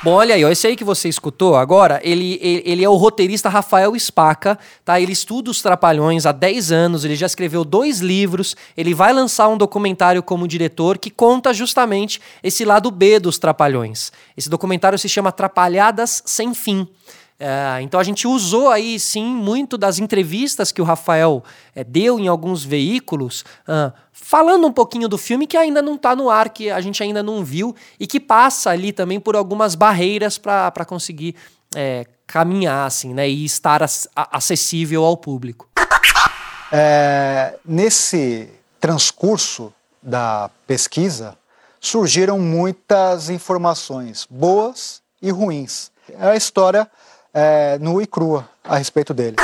Bom, 0.00 0.12
olha 0.12 0.36
aí, 0.36 0.44
ó, 0.44 0.48
esse 0.48 0.64
aí 0.64 0.76
que 0.76 0.84
você 0.84 1.08
escutou 1.08 1.56
agora, 1.56 2.00
ele, 2.04 2.38
ele, 2.40 2.62
ele, 2.64 2.84
é 2.84 2.88
o 2.88 2.94
roteirista 2.94 3.48
Rafael 3.48 3.98
Spaca, 3.98 4.56
tá? 4.84 5.00
Ele 5.00 5.10
estuda 5.10 5.50
os 5.50 5.60
Trapalhões 5.60 6.24
há 6.24 6.30
10 6.30 6.70
anos, 6.70 7.04
ele 7.04 7.16
já 7.16 7.26
escreveu 7.26 7.64
dois 7.64 7.98
livros, 7.98 8.54
ele 8.76 8.94
vai 8.94 9.12
lançar 9.12 9.48
um 9.48 9.56
documentário 9.56 10.22
como 10.22 10.46
diretor 10.46 10.98
que 10.98 11.10
conta 11.10 11.52
justamente 11.52 12.20
esse 12.44 12.64
lado 12.64 12.92
B 12.92 13.18
dos 13.18 13.38
Trapalhões. 13.38 14.12
Esse 14.36 14.48
documentário 14.48 14.96
se 14.96 15.08
chama 15.08 15.32
Trapalhadas 15.32 16.22
Sem 16.24 16.54
Fim. 16.54 16.86
É, 17.40 17.80
então 17.82 18.00
a 18.00 18.02
gente 18.02 18.26
usou 18.26 18.68
aí 18.68 18.98
sim 18.98 19.24
muito 19.24 19.78
das 19.78 20.00
entrevistas 20.00 20.72
que 20.72 20.82
o 20.82 20.84
Rafael 20.84 21.44
é, 21.72 21.84
deu 21.84 22.18
em 22.18 22.26
alguns 22.26 22.64
veículos, 22.64 23.44
uh, 23.68 23.92
falando 24.10 24.66
um 24.66 24.72
pouquinho 24.72 25.08
do 25.08 25.16
filme 25.16 25.46
que 25.46 25.56
ainda 25.56 25.80
não 25.80 25.94
está 25.94 26.16
no 26.16 26.28
ar, 26.28 26.48
que 26.48 26.68
a 26.68 26.80
gente 26.80 27.00
ainda 27.00 27.22
não 27.22 27.44
viu 27.44 27.76
e 28.00 28.08
que 28.08 28.18
passa 28.18 28.70
ali 28.70 28.92
também 28.92 29.20
por 29.20 29.36
algumas 29.36 29.76
barreiras 29.76 30.36
para 30.36 30.84
conseguir 30.84 31.36
é, 31.76 32.06
caminhar 32.26 32.86
assim, 32.86 33.14
né, 33.14 33.28
e 33.28 33.44
estar 33.44 33.82
acessível 34.16 35.04
ao 35.04 35.16
público. 35.16 35.68
É, 36.72 37.56
nesse 37.64 38.50
transcurso 38.80 39.72
da 40.02 40.50
pesquisa 40.66 41.38
surgiram 41.80 42.38
muitas 42.38 43.30
informações 43.30 44.26
boas 44.28 45.00
e 45.22 45.30
ruins. 45.30 45.90
É 46.18 46.30
a 46.30 46.36
história 46.36 46.90
é, 47.32 47.78
nua 47.78 48.02
e 48.02 48.06
crua 48.06 48.48
a 48.64 48.76
respeito 48.76 49.12
dele. 49.14 49.36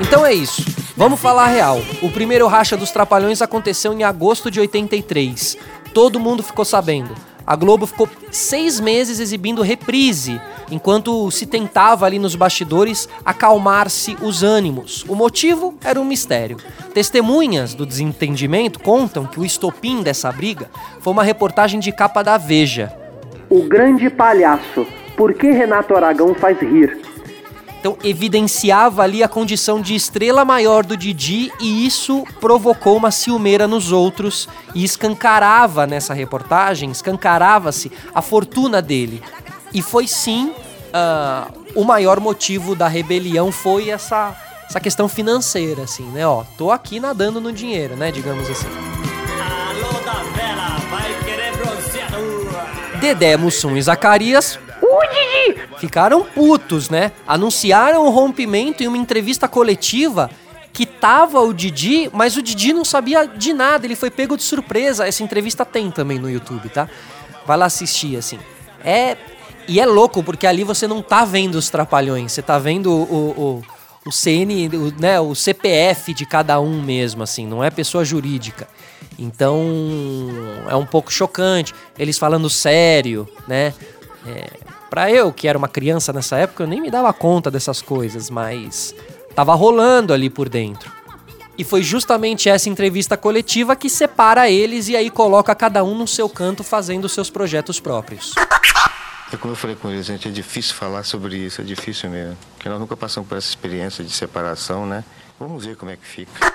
Então 0.00 0.26
é 0.26 0.32
isso. 0.32 0.62
Vamos 0.96 1.20
falar 1.20 1.46
real. 1.46 1.80
O 2.02 2.10
primeiro 2.10 2.46
racha 2.46 2.76
dos 2.76 2.90
Trapalhões 2.90 3.40
aconteceu 3.40 3.92
em 3.92 4.04
agosto 4.04 4.50
de 4.50 4.60
83. 4.60 5.56
Todo 5.94 6.20
mundo 6.20 6.42
ficou 6.42 6.64
sabendo. 6.64 7.14
A 7.46 7.56
Globo 7.56 7.86
ficou 7.86 8.08
seis 8.30 8.78
meses 8.78 9.18
exibindo 9.20 9.62
reprise, 9.62 10.40
enquanto 10.70 11.30
se 11.30 11.46
tentava 11.46 12.06
ali 12.06 12.18
nos 12.18 12.34
bastidores 12.34 13.08
acalmar-se 13.24 14.16
os 14.22 14.42
ânimos. 14.42 15.04
O 15.08 15.14
motivo 15.14 15.74
era 15.84 16.00
um 16.00 16.04
mistério. 16.04 16.56
Testemunhas 16.94 17.74
do 17.74 17.84
desentendimento 17.84 18.80
contam 18.80 19.26
que 19.26 19.40
o 19.40 19.44
estopim 19.44 20.02
dessa 20.02 20.30
briga 20.30 20.70
foi 21.00 21.12
uma 21.12 21.24
reportagem 21.24 21.80
de 21.80 21.92
capa 21.92 22.22
da 22.22 22.38
Veja. 22.38 22.92
O 23.50 23.62
grande 23.62 24.08
palhaço. 24.08 24.86
Por 25.16 25.34
que 25.34 25.50
Renato 25.50 25.94
Aragão 25.94 26.34
faz 26.34 26.58
rir? 26.60 26.98
Então 27.82 27.98
evidenciava 28.04 29.02
ali 29.02 29.24
a 29.24 29.28
condição 29.28 29.82
de 29.82 29.96
estrela 29.96 30.44
maior 30.44 30.86
do 30.86 30.96
Didi 30.96 31.50
e 31.60 31.84
isso 31.84 32.24
provocou 32.40 32.96
uma 32.96 33.10
ciumeira 33.10 33.66
nos 33.66 33.90
outros 33.90 34.48
e 34.72 34.84
escancarava 34.84 35.84
nessa 35.84 36.14
reportagem, 36.14 36.92
escancarava-se 36.92 37.90
a 38.14 38.22
fortuna 38.22 38.80
dele. 38.80 39.20
E 39.74 39.82
foi 39.82 40.06
sim 40.06 40.52
uh, 40.92 41.52
o 41.74 41.82
maior 41.82 42.20
motivo 42.20 42.76
da 42.76 42.86
rebelião 42.86 43.50
foi 43.50 43.90
essa, 43.90 44.32
essa 44.70 44.78
questão 44.78 45.08
financeira, 45.08 45.82
assim, 45.82 46.04
né? 46.04 46.24
Ó, 46.24 46.44
tô 46.56 46.70
aqui 46.70 47.00
nadando 47.00 47.40
no 47.40 47.52
dinheiro, 47.52 47.96
né? 47.96 48.12
Digamos 48.12 48.48
assim. 48.48 48.68
Alô 48.68 50.00
da 50.04 50.22
vela, 50.36 50.78
vai 50.88 51.18
querer 51.24 51.52
Dedé, 53.00 53.36
Mussum 53.36 53.76
e 53.76 53.82
Zacarias! 53.82 54.56
Ficaram 55.78 56.24
putos, 56.24 56.88
né? 56.88 57.12
Anunciaram 57.26 58.06
o 58.06 58.10
rompimento 58.10 58.82
em 58.82 58.86
uma 58.86 58.96
entrevista 58.96 59.48
coletiva 59.48 60.30
que 60.72 60.86
tava 60.86 61.40
o 61.40 61.52
Didi, 61.52 62.08
mas 62.12 62.36
o 62.36 62.42
Didi 62.42 62.72
não 62.72 62.84
sabia 62.84 63.26
de 63.26 63.52
nada, 63.52 63.86
ele 63.86 63.94
foi 63.94 64.10
pego 64.10 64.36
de 64.36 64.42
surpresa. 64.42 65.06
Essa 65.06 65.22
entrevista 65.22 65.64
tem 65.64 65.90
também 65.90 66.18
no 66.18 66.30
YouTube, 66.30 66.68
tá? 66.70 66.88
Vai 67.46 67.56
lá 67.56 67.66
assistir, 67.66 68.16
assim. 68.16 68.38
É. 68.84 69.16
E 69.68 69.78
é 69.78 69.86
louco, 69.86 70.24
porque 70.24 70.46
ali 70.46 70.64
você 70.64 70.88
não 70.88 71.00
tá 71.00 71.24
vendo 71.24 71.54
os 71.54 71.70
trapalhões, 71.70 72.32
você 72.32 72.42
tá 72.42 72.58
vendo 72.58 72.90
o, 72.90 73.30
o, 73.30 73.62
o 74.04 74.10
CN, 74.10 74.68
o, 74.76 75.00
né, 75.00 75.20
o 75.20 75.36
CPF 75.36 76.12
de 76.12 76.26
cada 76.26 76.58
um 76.58 76.82
mesmo, 76.82 77.22
assim, 77.22 77.46
não 77.46 77.62
é 77.62 77.70
pessoa 77.70 78.04
jurídica. 78.04 78.66
Então 79.18 79.62
é 80.68 80.74
um 80.74 80.86
pouco 80.86 81.12
chocante. 81.12 81.72
Eles 81.98 82.18
falando 82.18 82.48
sério, 82.50 83.28
né? 83.46 83.72
É, 84.26 84.50
para 84.92 85.10
eu, 85.10 85.32
que 85.32 85.48
era 85.48 85.56
uma 85.56 85.68
criança 85.68 86.12
nessa 86.12 86.36
época, 86.36 86.64
eu 86.64 86.66
nem 86.66 86.78
me 86.78 86.90
dava 86.90 87.10
conta 87.14 87.50
dessas 87.50 87.80
coisas, 87.80 88.28
mas 88.28 88.94
tava 89.34 89.54
rolando 89.54 90.12
ali 90.12 90.28
por 90.28 90.50
dentro. 90.50 90.92
E 91.56 91.64
foi 91.64 91.82
justamente 91.82 92.50
essa 92.50 92.68
entrevista 92.68 93.16
coletiva 93.16 93.74
que 93.74 93.88
separa 93.88 94.50
eles 94.50 94.88
e 94.88 94.96
aí 94.96 95.08
coloca 95.08 95.54
cada 95.54 95.82
um 95.82 95.94
no 95.94 96.06
seu 96.06 96.28
canto 96.28 96.62
fazendo 96.62 97.08
seus 97.08 97.30
projetos 97.30 97.80
próprios. 97.80 98.34
É 99.32 99.36
como 99.38 99.52
eu 99.52 99.56
falei 99.56 99.76
com 99.76 99.88
eles, 99.88 100.04
gente, 100.04 100.28
é 100.28 100.30
difícil 100.30 100.74
falar 100.74 101.04
sobre 101.04 101.38
isso, 101.38 101.62
é 101.62 101.64
difícil 101.64 102.10
mesmo. 102.10 102.36
Porque 102.54 102.68
nós 102.68 102.78
nunca 102.78 102.94
passamos 102.94 103.26
por 103.26 103.38
essa 103.38 103.48
experiência 103.48 104.04
de 104.04 104.10
separação, 104.10 104.84
né? 104.84 105.02
Vamos 105.40 105.64
ver 105.64 105.74
como 105.74 105.90
é 105.90 105.96
que 105.96 106.06
fica. 106.06 106.51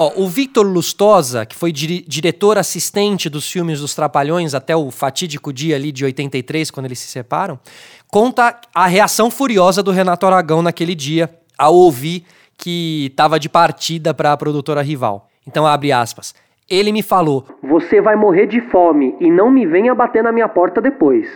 Ó, 0.00 0.12
o 0.14 0.28
Victor 0.28 0.64
Lustosa, 0.64 1.44
que 1.44 1.56
foi 1.56 1.72
dire 1.72 2.04
diretor 2.06 2.56
assistente 2.56 3.28
dos 3.28 3.50
filmes 3.50 3.80
dos 3.80 3.96
Trapalhões 3.96 4.54
até 4.54 4.76
o 4.76 4.92
fatídico 4.92 5.52
dia 5.52 5.74
ali 5.74 5.90
de 5.90 6.04
83, 6.04 6.70
quando 6.70 6.86
eles 6.86 7.00
se 7.00 7.08
separam, 7.08 7.58
conta 8.06 8.60
a 8.72 8.86
reação 8.86 9.28
furiosa 9.28 9.82
do 9.82 9.90
Renato 9.90 10.24
Aragão 10.24 10.62
naquele 10.62 10.94
dia 10.94 11.28
ao 11.58 11.74
ouvir 11.74 12.24
que 12.56 13.06
estava 13.10 13.40
de 13.40 13.48
partida 13.48 14.14
para 14.14 14.32
a 14.32 14.36
produtora 14.36 14.82
rival. 14.82 15.28
Então 15.44 15.66
abre 15.66 15.90
aspas. 15.90 16.32
Ele 16.70 16.92
me 16.92 17.02
falou: 17.02 17.44
"Você 17.60 18.00
vai 18.00 18.14
morrer 18.14 18.46
de 18.46 18.60
fome 18.60 19.16
e 19.18 19.28
não 19.28 19.50
me 19.50 19.66
venha 19.66 19.96
bater 19.96 20.22
na 20.22 20.30
minha 20.30 20.48
porta 20.48 20.80
depois." 20.80 21.26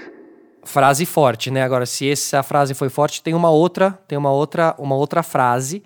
Frase 0.62 1.04
forte, 1.04 1.50
né? 1.50 1.64
Agora 1.64 1.84
se 1.84 2.08
essa 2.08 2.44
frase 2.44 2.74
foi 2.74 2.88
forte, 2.88 3.24
tem 3.24 3.34
uma 3.34 3.50
outra, 3.50 3.98
tem 4.06 4.16
uma 4.16 4.30
outra, 4.30 4.72
uma 4.78 4.94
outra 4.94 5.20
frase 5.24 5.82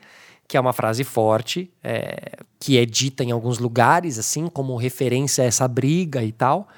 que 0.48 0.56
é 0.56 0.60
uma 0.60 0.72
frase 0.72 1.04
forte, 1.04 1.70
é, 1.82 2.38
que 2.60 2.78
é 2.78 2.86
dita 2.86 3.24
em 3.24 3.32
alguns 3.32 3.58
lugares, 3.58 4.18
assim, 4.18 4.46
como 4.46 4.76
referência 4.76 5.44
a 5.44 5.46
essa 5.46 5.66
briga 5.66 6.22
e 6.22 6.32
tal. 6.32 6.68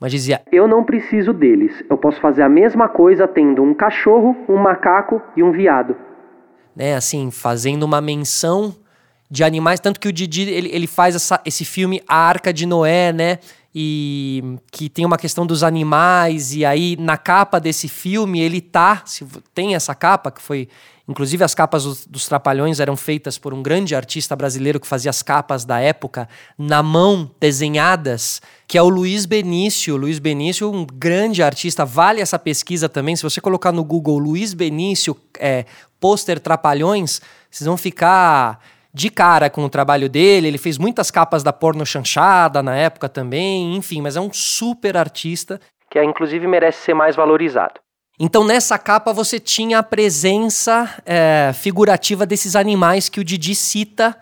Mas 0.00 0.12
dizia: 0.12 0.40
Eu 0.50 0.66
não 0.66 0.82
preciso 0.82 1.32
deles. 1.32 1.84
Eu 1.88 1.98
posso 1.98 2.20
fazer 2.20 2.42
a 2.42 2.48
mesma 2.48 2.88
coisa 2.88 3.28
tendo 3.28 3.62
um 3.62 3.74
cachorro, 3.74 4.34
um 4.48 4.56
macaco 4.56 5.20
e 5.36 5.42
um 5.42 5.52
viado. 5.52 5.94
Né, 6.74 6.94
assim, 6.94 7.30
fazendo 7.30 7.82
uma 7.82 8.00
menção 8.00 8.74
de 9.30 9.44
animais. 9.44 9.80
Tanto 9.80 10.00
que 10.00 10.08
o 10.08 10.12
Didi 10.12 10.48
ele, 10.48 10.70
ele 10.72 10.86
faz 10.86 11.14
essa, 11.14 11.40
esse 11.44 11.64
filme 11.64 12.02
A 12.08 12.16
Arca 12.16 12.52
de 12.52 12.64
Noé, 12.64 13.12
né? 13.12 13.38
E 13.72 14.58
que 14.72 14.88
tem 14.88 15.04
uma 15.04 15.18
questão 15.18 15.46
dos 15.46 15.62
animais. 15.62 16.54
E 16.54 16.64
aí, 16.64 16.96
na 16.98 17.18
capa 17.18 17.60
desse 17.60 17.86
filme, 17.86 18.40
ele 18.40 18.60
tá. 18.60 19.02
Se, 19.04 19.24
tem 19.54 19.74
essa 19.74 19.94
capa 19.94 20.30
que 20.30 20.40
foi 20.40 20.68
Inclusive, 21.10 21.42
as 21.42 21.56
capas 21.56 21.82
dos, 21.82 22.06
dos, 22.06 22.28
Trapalhões 22.28 22.78
eram 22.78 22.96
feitas 22.96 23.36
por 23.36 23.52
um 23.52 23.60
grande 23.60 23.96
artista 23.96 24.36
brasileiro 24.36 24.78
que 24.78 24.86
fazia 24.86 25.10
as 25.10 25.24
capas 25.24 25.64
da 25.64 25.80
época 25.80 26.28
na 26.56 26.84
mão, 26.84 27.28
desenhadas, 27.40 28.40
que 28.68 28.78
é 28.78 28.82
o 28.82 28.88
Luiz 28.88 29.26
Benício. 29.26 29.96
Luiz 29.96 30.20
Benício, 30.20 30.72
um 30.72 30.86
grande 30.86 31.42
artista, 31.42 31.84
vale 31.84 32.20
essa 32.20 32.38
pesquisa 32.38 32.88
também. 32.88 33.16
Se 33.16 33.24
você 33.24 33.40
colocar 33.40 33.72
no 33.72 33.82
Google 33.82 34.20
Luiz 34.20 34.54
Benício, 34.54 35.16
é, 35.40 35.64
pôster 35.98 36.38
Trapalhões, 36.38 37.20
vocês 37.50 37.66
vão 37.66 37.76
ficar 37.76 38.60
de 38.94 39.10
cara 39.10 39.50
com 39.50 39.64
o 39.64 39.68
trabalho 39.68 40.08
dele. 40.08 40.46
Ele 40.46 40.58
fez 40.58 40.78
muitas 40.78 41.10
capas 41.10 41.42
da 41.42 41.52
porno 41.52 41.84
chanchada 41.84 42.62
na 42.62 42.76
época 42.76 43.08
também, 43.08 43.74
enfim, 43.74 44.00
mas 44.00 44.14
é 44.14 44.20
um 44.20 44.32
super 44.32 44.96
artista. 44.96 45.60
Que 45.90 46.00
inclusive 46.04 46.46
merece 46.46 46.84
ser 46.84 46.94
mais 46.94 47.16
valorizado. 47.16 47.80
Então 48.22 48.44
nessa 48.44 48.78
capa 48.78 49.14
você 49.14 49.40
tinha 49.40 49.78
a 49.78 49.82
presença 49.82 50.94
é, 51.06 51.52
figurativa 51.54 52.26
desses 52.26 52.54
animais 52.54 53.08
que 53.08 53.18
o 53.18 53.24
Didi 53.24 53.54
cita, 53.54 54.14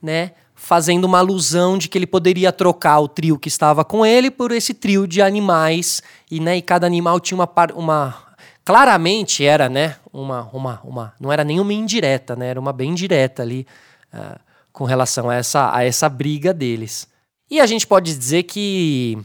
né? 0.00 0.32
Fazendo 0.54 1.06
uma 1.06 1.20
alusão 1.20 1.78
de 1.78 1.88
que 1.88 1.96
ele 1.96 2.06
poderia 2.06 2.52
trocar 2.52 2.98
o 2.98 3.08
trio 3.08 3.38
que 3.38 3.48
estava 3.48 3.82
com 3.82 4.04
ele 4.04 4.30
por 4.30 4.52
esse 4.52 4.74
trio 4.74 5.06
de 5.06 5.22
animais. 5.22 6.02
E, 6.30 6.38
né, 6.38 6.58
e 6.58 6.62
cada 6.62 6.86
animal 6.86 7.18
tinha 7.18 7.38
uma, 7.38 7.48
uma. 7.74 8.14
Claramente 8.62 9.42
era, 9.42 9.70
né? 9.70 9.96
Uma, 10.12 10.50
uma, 10.52 10.80
uma. 10.84 11.14
Não 11.18 11.32
era 11.32 11.42
nenhuma 11.42 11.72
indireta, 11.72 12.36
né? 12.36 12.48
Era 12.48 12.60
uma 12.60 12.74
bem 12.74 12.94
direta 12.94 13.42
ali 13.42 13.66
uh, 14.12 14.38
com 14.70 14.84
relação 14.84 15.30
a 15.30 15.34
essa, 15.34 15.74
a 15.74 15.82
essa 15.82 16.10
briga 16.10 16.52
deles. 16.52 17.08
E 17.50 17.58
a 17.58 17.66
gente 17.66 17.86
pode 17.86 18.14
dizer 18.14 18.42
que 18.42 19.16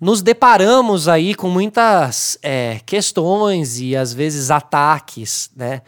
nos 0.00 0.22
deparamos 0.22 1.08
aí 1.08 1.34
com 1.34 1.48
muitas 1.48 2.38
é, 2.42 2.80
questões 2.84 3.80
e 3.80 3.96
às 3.96 4.12
vezes 4.12 4.50
ataques, 4.50 5.50
né? 5.56 5.82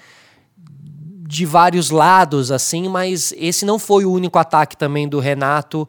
de 1.29 1.45
vários 1.45 1.91
lados, 1.91 2.51
assim, 2.51 2.89
mas 2.89 3.35
esse 3.37 3.67
não 3.67 3.79
foi 3.79 4.07
o 4.07 4.11
único 4.11 4.39
ataque 4.39 4.75
também 4.75 5.07
do 5.07 5.21
Renato 5.21 5.87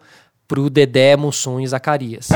pro 0.50 0.68
Dedé, 0.68 1.16
Mussum 1.16 1.60
e 1.60 1.68
Zacarias. 1.68 2.30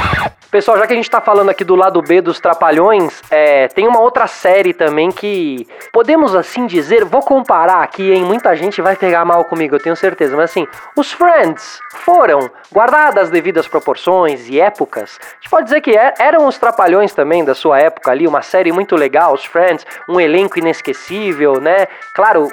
Pessoal, 0.52 0.78
já 0.78 0.86
que 0.86 0.94
a 0.94 0.96
gente 0.96 1.10
tá 1.10 1.20
falando 1.20 1.50
aqui 1.50 1.64
do 1.64 1.76
lado 1.76 2.00
B 2.00 2.22
dos 2.22 2.40
Trapalhões, 2.40 3.24
é, 3.32 3.68
tem 3.70 3.88
uma 3.88 4.00
outra 4.00 4.28
série 4.28 4.72
também 4.72 5.12
que 5.12 5.68
podemos 5.92 6.36
assim 6.36 6.68
dizer, 6.68 7.04
vou 7.06 7.22
comparar 7.22 7.82
aqui, 7.82 8.12
hein? 8.12 8.24
Muita 8.24 8.56
gente 8.56 8.80
vai 8.80 8.96
pegar 8.96 9.26
mal 9.26 9.44
comigo, 9.46 9.76
eu 9.76 9.80
tenho 9.80 9.96
certeza, 9.96 10.36
mas 10.38 10.52
assim, 10.52 10.68
os 10.96 11.12
Friends 11.12 11.80
foram, 12.06 12.52
guardadas 12.72 13.24
as 13.24 13.30
devidas 13.32 13.68
proporções 13.68 14.48
e 14.48 14.62
épocas, 14.62 15.20
a 15.20 15.36
gente 15.42 15.50
pode 15.50 15.64
dizer 15.64 15.82
que 15.82 15.98
é, 15.98 16.14
eram 16.20 16.46
os 16.46 16.60
Trapalhões 16.60 17.16
também 17.16 17.44
da 17.44 17.56
sua 17.56 17.80
época 17.80 18.12
ali, 18.12 18.28
uma 18.28 18.44
série 18.44 18.72
muito 18.72 18.96
legal, 18.96 19.34
os 19.34 19.44
Friends, 19.44 19.88
um 20.08 20.20
elenco 20.20 20.60
inesquecível, 20.60 21.60
né? 21.60 21.88
Claro, 22.14 22.48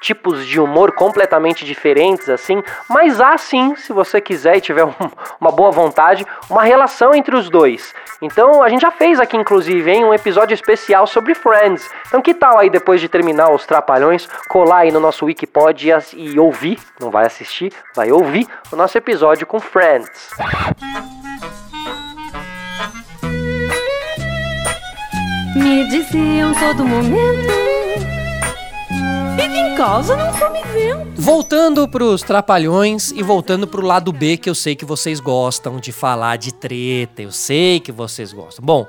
tipos 0.00 0.46
de 0.46 0.58
humor 0.58 0.92
completamente 0.92 1.64
diferentes, 1.64 2.28
assim, 2.28 2.62
mas 2.88 3.20
há 3.20 3.36
sim, 3.36 3.76
se 3.76 3.92
você 3.92 4.20
quiser 4.20 4.56
e 4.56 4.60
tiver 4.60 4.84
um, 4.88 4.94
uma 5.40 5.52
boa 5.52 5.70
vontade, 5.70 6.26
uma 6.48 6.62
relação 6.62 7.14
entre 7.14 7.36
os 7.36 7.50
dois. 7.50 7.94
Então 8.22 8.62
a 8.62 8.68
gente 8.68 8.82
já 8.82 8.90
fez 8.90 9.20
aqui, 9.20 9.36
inclusive, 9.36 9.90
em 9.90 10.04
um 10.04 10.14
episódio 10.14 10.54
especial 10.54 11.06
sobre 11.06 11.34
Friends. 11.34 11.88
Então 12.08 12.22
que 12.22 12.34
tal 12.34 12.58
aí, 12.58 12.70
depois 12.70 13.00
de 13.00 13.08
terminar 13.08 13.52
os 13.52 13.66
Trapalhões, 13.66 14.26
colar 14.48 14.78
aí 14.78 14.92
no 14.92 15.00
nosso 15.00 15.26
Wikipod 15.26 15.88
e, 15.88 15.92
e 16.16 16.40
ouvir, 16.40 16.78
não 16.98 17.10
vai 17.10 17.26
assistir, 17.26 17.72
vai 17.94 18.10
ouvir 18.10 18.46
o 18.72 18.76
nosso 18.76 18.96
episódio 18.96 19.46
com 19.46 19.60
Friends. 19.60 20.30
Me 25.56 25.84
diziam 25.88 26.54
todo 26.54 26.84
momento 26.84 27.69
Fica 29.40 29.56
em 29.56 29.74
casa, 29.74 30.14
não 30.18 30.30
come 30.38 30.62
vento. 30.64 31.22
Voltando 31.22 31.88
pros 31.88 32.20
trapalhões 32.20 33.10
e 33.10 33.22
voltando 33.22 33.66
pro 33.66 33.80
lado 33.80 34.12
B, 34.12 34.36
que 34.36 34.50
eu 34.50 34.54
sei 34.54 34.76
que 34.76 34.84
vocês 34.84 35.18
gostam 35.18 35.80
de 35.80 35.92
falar 35.92 36.36
de 36.36 36.52
treta, 36.52 37.22
eu 37.22 37.32
sei 37.32 37.80
que 37.80 37.90
vocês 37.90 38.34
gostam. 38.34 38.62
Bom, 38.62 38.86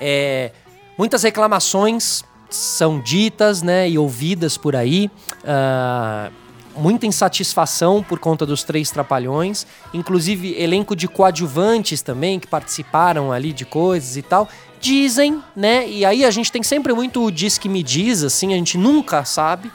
é, 0.00 0.52
muitas 0.96 1.24
reclamações 1.24 2.22
são 2.48 3.00
ditas 3.00 3.60
né, 3.60 3.90
e 3.90 3.98
ouvidas 3.98 4.56
por 4.56 4.76
aí. 4.76 5.10
Uh, 5.42 6.32
muita 6.76 7.04
insatisfação 7.04 8.00
por 8.00 8.20
conta 8.20 8.46
dos 8.46 8.62
três 8.62 8.92
trapalhões, 8.92 9.66
inclusive 9.92 10.54
elenco 10.62 10.94
de 10.94 11.08
coadjuvantes 11.08 12.02
também 12.02 12.38
que 12.38 12.46
participaram 12.46 13.32
ali 13.32 13.52
de 13.52 13.64
coisas 13.64 14.16
e 14.16 14.22
tal. 14.22 14.48
Dizem, 14.80 15.42
né? 15.56 15.88
E 15.88 16.04
aí 16.04 16.24
a 16.24 16.30
gente 16.30 16.50
tem 16.50 16.62
sempre 16.62 16.92
muito 16.92 17.24
o 17.24 17.30
diz 17.30 17.58
que 17.58 17.68
me 17.68 17.82
diz, 17.82 18.22
assim, 18.22 18.54
a 18.54 18.56
gente 18.56 18.78
nunca 18.78 19.24
sabe 19.24 19.70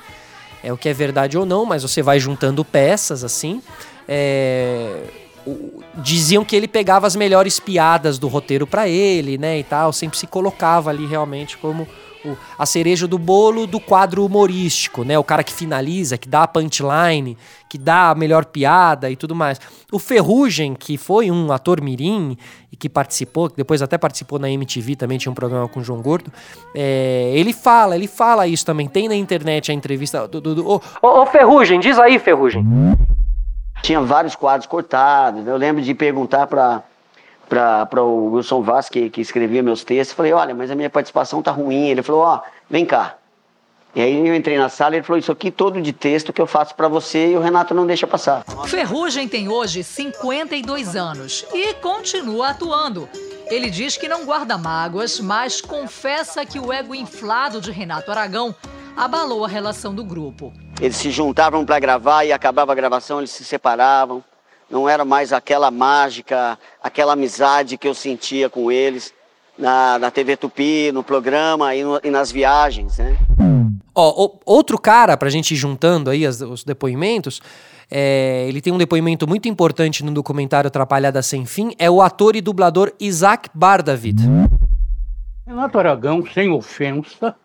é 0.63 0.71
o 0.71 0.77
que 0.77 0.87
é 0.87 0.93
verdade 0.93 1.37
ou 1.37 1.45
não, 1.45 1.65
mas 1.65 1.83
você 1.83 2.01
vai 2.01 2.19
juntando 2.19 2.63
peças 2.63 3.23
assim. 3.23 3.61
É, 4.07 5.03
o, 5.45 5.83
diziam 5.95 6.45
que 6.45 6.55
ele 6.55 6.69
pegava 6.69 7.05
as 7.05 7.17
melhores 7.17 7.59
piadas 7.59 8.17
do 8.17 8.29
roteiro 8.29 8.65
para 8.65 8.87
ele, 8.87 9.37
né, 9.37 9.59
e 9.59 9.63
tal, 9.63 9.91
sempre 9.91 10.17
se 10.17 10.25
colocava 10.25 10.89
ali 10.89 11.05
realmente 11.05 11.57
como 11.57 11.85
o, 12.25 12.37
a 12.57 12.65
cereja 12.65 13.07
do 13.07 13.17
bolo 13.17 13.67
do 13.67 13.79
quadro 13.79 14.25
humorístico, 14.25 15.03
né? 15.03 15.17
O 15.17 15.23
cara 15.23 15.43
que 15.43 15.53
finaliza, 15.53 16.17
que 16.17 16.27
dá 16.27 16.43
a 16.43 16.47
punchline, 16.47 17.37
que 17.69 17.77
dá 17.77 18.09
a 18.09 18.15
melhor 18.15 18.45
piada 18.45 19.09
e 19.09 19.15
tudo 19.15 19.35
mais. 19.35 19.59
O 19.91 19.99
Ferrugem, 19.99 20.73
que 20.73 20.97
foi 20.97 21.31
um 21.31 21.51
ator 21.51 21.81
mirim 21.81 22.37
e 22.71 22.75
que 22.75 22.87
participou, 22.87 23.49
que 23.49 23.57
depois 23.57 23.81
até 23.81 23.97
participou 23.97 24.39
na 24.39 24.49
MTV, 24.49 24.95
também 24.95 25.17
tinha 25.17 25.31
um 25.31 25.35
programa 25.35 25.67
com 25.67 25.79
o 25.79 25.83
João 25.83 26.01
Gordo, 26.01 26.31
é, 26.75 27.31
ele 27.35 27.53
fala, 27.53 27.95
ele 27.95 28.07
fala 28.07 28.47
isso 28.47 28.65
também. 28.65 28.87
Tem 28.87 29.07
na 29.07 29.15
internet 29.15 29.71
a 29.71 29.73
entrevista 29.73 30.27
do... 30.27 30.39
do, 30.39 30.55
do 30.55 30.67
ô, 30.69 30.81
ô, 31.01 31.25
Ferrugem, 31.25 31.79
diz 31.79 31.97
aí, 31.99 32.19
Ferrugem. 32.19 32.63
Tinha 33.81 33.99
vários 34.01 34.35
quadros 34.35 34.65
cortados. 34.65 35.45
Eu 35.45 35.57
lembro 35.57 35.81
de 35.81 35.93
perguntar 35.93 36.47
para 36.47 36.83
para 37.53 38.03
o 38.03 38.33
Wilson 38.33 38.61
Vaz, 38.61 38.89
que, 38.89 39.09
que 39.09 39.21
escrevia 39.21 39.61
meus 39.61 39.83
textos, 39.83 40.15
falei, 40.15 40.33
olha, 40.33 40.55
mas 40.55 40.71
a 40.71 40.75
minha 40.75 40.89
participação 40.89 41.41
tá 41.41 41.51
ruim. 41.51 41.87
Ele 41.89 42.01
falou, 42.01 42.21
ó, 42.21 42.37
oh, 42.37 42.49
vem 42.69 42.85
cá. 42.85 43.15
E 43.95 44.01
aí 44.01 44.27
eu 44.27 44.33
entrei 44.33 44.57
na 44.57 44.69
sala 44.69 44.95
e 44.95 44.97
ele 44.97 45.05
falou, 45.05 45.19
isso 45.19 45.31
aqui 45.31 45.51
todo 45.51 45.79
de 45.79 45.93
texto 45.93 46.33
que 46.33 46.41
eu 46.41 46.47
faço 46.47 46.73
para 46.73 46.87
você 46.87 47.31
e 47.31 47.37
o 47.37 47.39
Renato 47.39 47.75
não 47.75 47.85
deixa 47.85 48.07
passar. 48.07 48.43
Ferrugem 48.65 49.27
tem 49.27 49.47
hoje 49.47 49.83
52 49.83 50.95
anos 50.95 51.45
e 51.53 51.75
continua 51.75 52.49
atuando. 52.49 53.07
Ele 53.45 53.69
diz 53.69 53.95
que 53.95 54.07
não 54.07 54.25
guarda 54.25 54.57
mágoas, 54.57 55.19
mas 55.19 55.61
confessa 55.61 56.43
que 56.43 56.59
o 56.59 56.73
ego 56.73 56.95
inflado 56.95 57.61
de 57.61 57.71
Renato 57.71 58.09
Aragão 58.09 58.55
abalou 58.97 59.45
a 59.45 59.47
relação 59.47 59.93
do 59.93 60.03
grupo. 60.03 60.51
Eles 60.81 60.95
se 60.95 61.11
juntavam 61.11 61.63
para 61.63 61.79
gravar 61.79 62.23
e 62.23 62.33
acabava 62.33 62.71
a 62.71 62.75
gravação, 62.75 63.19
eles 63.19 63.29
se 63.29 63.45
separavam 63.45 64.23
não 64.73 64.89
era 64.89 65.05
mais 65.05 65.31
aquela 65.31 65.69
mágica, 65.69 66.57
aquela 66.83 67.13
amizade 67.13 67.77
que 67.77 67.87
eu 67.87 67.93
sentia 67.93 68.49
com 68.49 68.69
eles 68.69 69.13
na, 69.57 69.97
na 69.97 70.11
TV 70.11 70.35
Tupi, 70.35 70.91
no 70.91 71.03
programa 71.03 71.73
e, 71.73 71.83
no, 71.83 71.99
e 72.03 72.09
nas 72.09 72.31
viagens, 72.31 72.97
né? 72.97 73.17
Ó, 73.95 74.37
outro 74.45 74.79
cara, 74.79 75.15
pra 75.15 75.29
gente 75.29 75.53
ir 75.53 75.57
juntando 75.57 76.09
aí 76.09 76.25
as, 76.25 76.41
os 76.41 76.63
depoimentos, 76.63 77.41
é, 77.89 78.45
ele 78.47 78.59
tem 78.59 78.73
um 78.73 78.77
depoimento 78.77 79.27
muito 79.27 79.47
importante 79.47 80.03
no 80.03 80.11
documentário 80.11 80.67
Atrapalhada 80.67 81.21
Sem 81.21 81.45
Fim, 81.45 81.73
é 81.77 81.89
o 81.89 82.01
ator 82.01 82.35
e 82.35 82.41
dublador 82.41 82.91
Isaac 82.99 83.49
Bardavid. 83.53 84.23
Renato 85.45 85.77
Aragão, 85.77 86.25
sem 86.25 86.49
ofensa, 86.49 87.35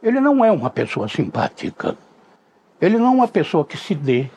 ele 0.00 0.20
não 0.20 0.44
é 0.44 0.52
uma 0.52 0.70
pessoa 0.70 1.08
simpática. 1.08 1.96
Ele 2.80 2.98
não 2.98 3.06
é 3.06 3.10
uma 3.10 3.28
pessoa 3.28 3.64
que 3.64 3.76
se 3.76 3.94
dê. 3.94 4.28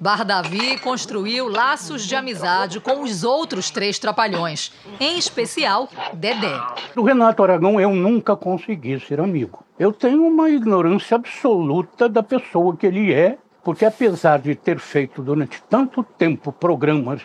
Bardavi 0.00 0.78
construiu 0.78 1.48
laços 1.48 2.04
de 2.04 2.14
amizade 2.14 2.78
com 2.78 3.02
os 3.02 3.24
outros 3.24 3.68
três 3.68 3.98
trapalhões, 3.98 4.72
em 5.00 5.18
especial 5.18 5.88
Dedé. 6.12 6.56
O 6.94 7.02
Renato 7.02 7.42
Aragão 7.42 7.80
eu 7.80 7.92
nunca 7.92 8.36
consegui 8.36 9.00
ser 9.00 9.18
amigo. 9.18 9.64
Eu 9.76 9.92
tenho 9.92 10.24
uma 10.24 10.48
ignorância 10.50 11.16
absoluta 11.16 12.08
da 12.08 12.22
pessoa 12.22 12.76
que 12.76 12.86
ele 12.86 13.12
é, 13.12 13.38
porque 13.64 13.84
apesar 13.84 14.38
de 14.38 14.54
ter 14.54 14.78
feito 14.78 15.20
durante 15.20 15.60
tanto 15.68 16.04
tempo 16.04 16.52
programas 16.52 17.20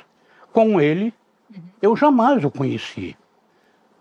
com 0.52 0.82
ele, 0.82 1.14
eu 1.80 1.96
jamais 1.96 2.44
o 2.44 2.50
conheci, 2.50 3.16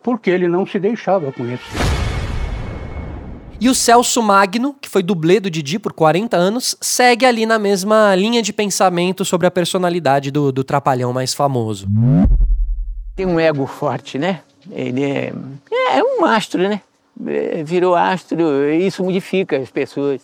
porque 0.02 0.30
ele 0.30 0.48
não 0.48 0.64
se 0.64 0.78
deixava 0.78 1.30
conhecer. 1.30 2.01
E 3.62 3.68
o 3.68 3.76
Celso 3.76 4.20
Magno, 4.20 4.74
que 4.80 4.88
foi 4.88 5.04
dublê 5.04 5.38
do 5.38 5.48
Didi 5.48 5.78
por 5.78 5.92
40 5.92 6.36
anos, 6.36 6.76
segue 6.80 7.24
ali 7.24 7.46
na 7.46 7.60
mesma 7.60 8.12
linha 8.16 8.42
de 8.42 8.52
pensamento 8.52 9.24
sobre 9.24 9.46
a 9.46 9.52
personalidade 9.52 10.32
do, 10.32 10.50
do 10.50 10.64
trapalhão 10.64 11.12
mais 11.12 11.32
famoso. 11.32 11.86
Tem 13.14 13.24
um 13.24 13.38
ego 13.38 13.64
forte, 13.68 14.18
né? 14.18 14.40
Ele 14.68 15.04
é, 15.04 15.32
é 15.92 16.02
um 16.02 16.24
astro, 16.24 16.60
né? 16.60 16.80
É, 17.24 17.62
virou 17.62 17.94
astro, 17.94 18.68
isso 18.68 19.04
modifica 19.04 19.56
as 19.58 19.70
pessoas. 19.70 20.22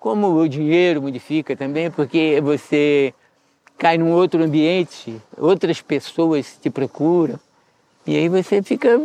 Como 0.00 0.26
o 0.26 0.48
dinheiro 0.48 1.00
modifica 1.00 1.54
também, 1.54 1.92
porque 1.92 2.40
você 2.40 3.14
cai 3.78 3.98
num 3.98 4.10
outro 4.10 4.42
ambiente, 4.42 5.14
outras 5.38 5.80
pessoas 5.80 6.58
te 6.60 6.68
procuram, 6.68 7.38
e 8.04 8.16
aí 8.16 8.28
você 8.28 8.60
fica 8.60 8.98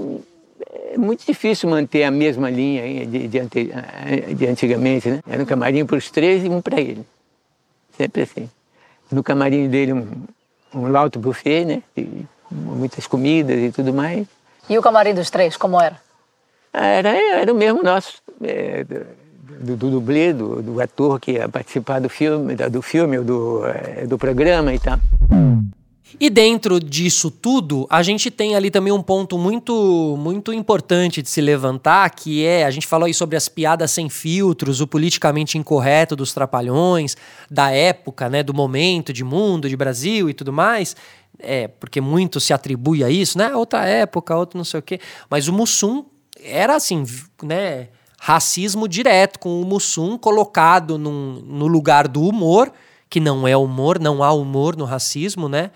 é 0.96 0.98
muito 0.98 1.26
difícil 1.26 1.70
manter 1.70 2.04
a 2.04 2.12
mesma 2.12 2.50
linha 2.50 3.06
de, 3.06 3.28
de, 3.28 4.36
de 4.36 4.48
antigamente, 4.48 5.10
né? 5.10 5.20
Era 5.28 5.44
um 5.44 5.46
camarim 5.46 5.86
para 5.86 5.98
os 5.98 6.10
três 6.10 6.44
e 6.44 6.50
um 6.50 6.62
para 6.62 6.80
ele. 6.80 7.06
Sempre 7.98 8.24
assim. 8.24 8.50
No 9.12 9.22
camarim 9.22 9.68
dele, 9.68 9.94
um, 9.94 10.08
um 10.74 10.88
lauto 10.88 11.20
buffet, 11.20 11.66
né? 11.66 11.84
E 11.96 12.26
muitas 12.50 13.06
comidas 13.08 13.58
e 13.60 13.72
tudo 13.72 13.94
mais. 13.94 14.28
E 14.70 14.78
o 14.78 14.82
camarim 14.82 15.14
dos 15.14 15.30
três, 15.30 15.58
como 15.58 15.80
era? 15.82 16.00
Era, 16.74 17.10
era 17.10 17.52
o 17.52 17.56
mesmo 17.56 17.84
nosso. 17.84 18.22
É, 18.42 18.86
do, 19.60 19.78
do 19.78 19.92
dublê, 19.92 20.34
do, 20.34 20.62
do, 20.62 20.82
ator 20.82 21.20
que 21.20 21.34
ia 21.34 21.48
participar 21.48 22.00
do 22.00 22.10
filme, 22.10 22.56
do 22.56 22.82
filme 22.82 23.20
ou 23.20 23.24
do, 23.24 23.66
é, 23.66 24.06
do 24.06 24.18
programa 24.18 24.74
e 24.74 24.80
tal. 24.80 25.00
E 26.20 26.30
dentro 26.30 26.80
disso 26.80 27.30
tudo, 27.30 27.86
a 27.90 28.02
gente 28.02 28.32
tem 28.32 28.56
ali 28.56 28.72
também 28.72 28.94
um 28.94 29.02
ponto 29.02 29.38
muito 29.38 30.16
muito 30.18 30.54
importante 30.54 31.22
de 31.22 31.30
se 31.30 31.42
levantar, 31.42 32.10
que 32.12 32.46
é, 32.46 32.64
a 32.66 32.72
gente 32.72 32.88
falou 32.88 33.06
aí 33.06 33.14
sobre 33.14 33.36
as 33.36 33.50
piadas 33.50 33.92
sem 33.92 34.10
filtros, 34.10 34.80
o 34.80 34.88
politicamente 34.88 35.58
incorreto 35.58 36.16
dos 36.16 36.34
trapalhões, 36.34 37.18
da 37.50 37.70
época, 37.72 38.30
né, 38.30 38.44
do 38.44 38.54
momento 38.54 39.12
de 39.12 39.24
mundo, 39.24 39.68
de 39.68 39.76
Brasil 39.76 40.30
e 40.30 40.34
tudo 40.34 40.54
mais. 40.54 40.96
É, 41.38 41.68
porque 41.68 42.00
muito 42.00 42.40
se 42.40 42.54
atribui 42.54 43.04
a 43.04 43.10
isso, 43.10 43.38
né? 43.38 43.54
Outra 43.54 43.86
época, 43.86 44.36
outro 44.38 44.58
não 44.58 44.64
sei 44.64 44.80
o 44.80 44.84
quê. 44.84 45.02
Mas 45.30 45.50
o 45.50 45.54
Mussum 45.54 46.06
era 46.42 46.76
assim, 46.76 47.04
né? 47.44 47.90
Racismo 48.18 48.88
direto, 48.88 49.38
com 49.38 49.62
o 49.62 49.66
Mussum 49.66 50.18
colocado 50.18 50.98
num, 50.98 51.42
no 51.46 51.68
lugar 51.68 52.08
do 52.08 52.22
humor, 52.22 52.72
que 53.10 53.20
não 53.20 53.46
é 53.48 53.56
humor, 53.56 54.00
não 54.00 54.24
há 54.24 54.32
humor 54.32 54.78
no 54.78 54.86
racismo, 54.86 55.50
né? 55.50 55.72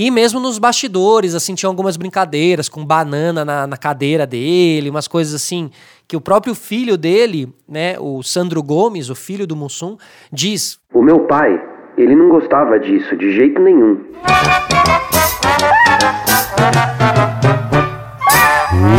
E 0.00 0.12
mesmo 0.12 0.38
nos 0.38 0.60
bastidores, 0.60 1.34
assim, 1.34 1.56
tinha 1.56 1.68
algumas 1.68 1.96
brincadeiras 1.96 2.68
com 2.68 2.86
banana 2.86 3.44
na, 3.44 3.66
na 3.66 3.76
cadeira 3.76 4.24
dele, 4.24 4.90
umas 4.90 5.08
coisas 5.08 5.34
assim, 5.34 5.72
que 6.06 6.16
o 6.16 6.20
próprio 6.20 6.54
filho 6.54 6.96
dele, 6.96 7.52
né, 7.68 7.98
o 7.98 8.22
Sandro 8.22 8.62
Gomes, 8.62 9.10
o 9.10 9.16
filho 9.16 9.44
do 9.44 9.56
Mussum, 9.56 9.96
diz. 10.32 10.78
O 10.94 11.02
meu 11.02 11.26
pai, 11.26 11.60
ele 11.96 12.14
não 12.14 12.28
gostava 12.28 12.78
disso 12.78 13.16
de 13.16 13.32
jeito 13.34 13.60
nenhum. 13.60 13.98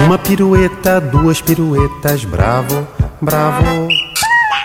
Uma 0.06 0.18
pirueta, 0.18 1.00
duas 1.00 1.42
piruetas, 1.42 2.26
bravo, 2.26 2.86
bravo. 3.22 3.88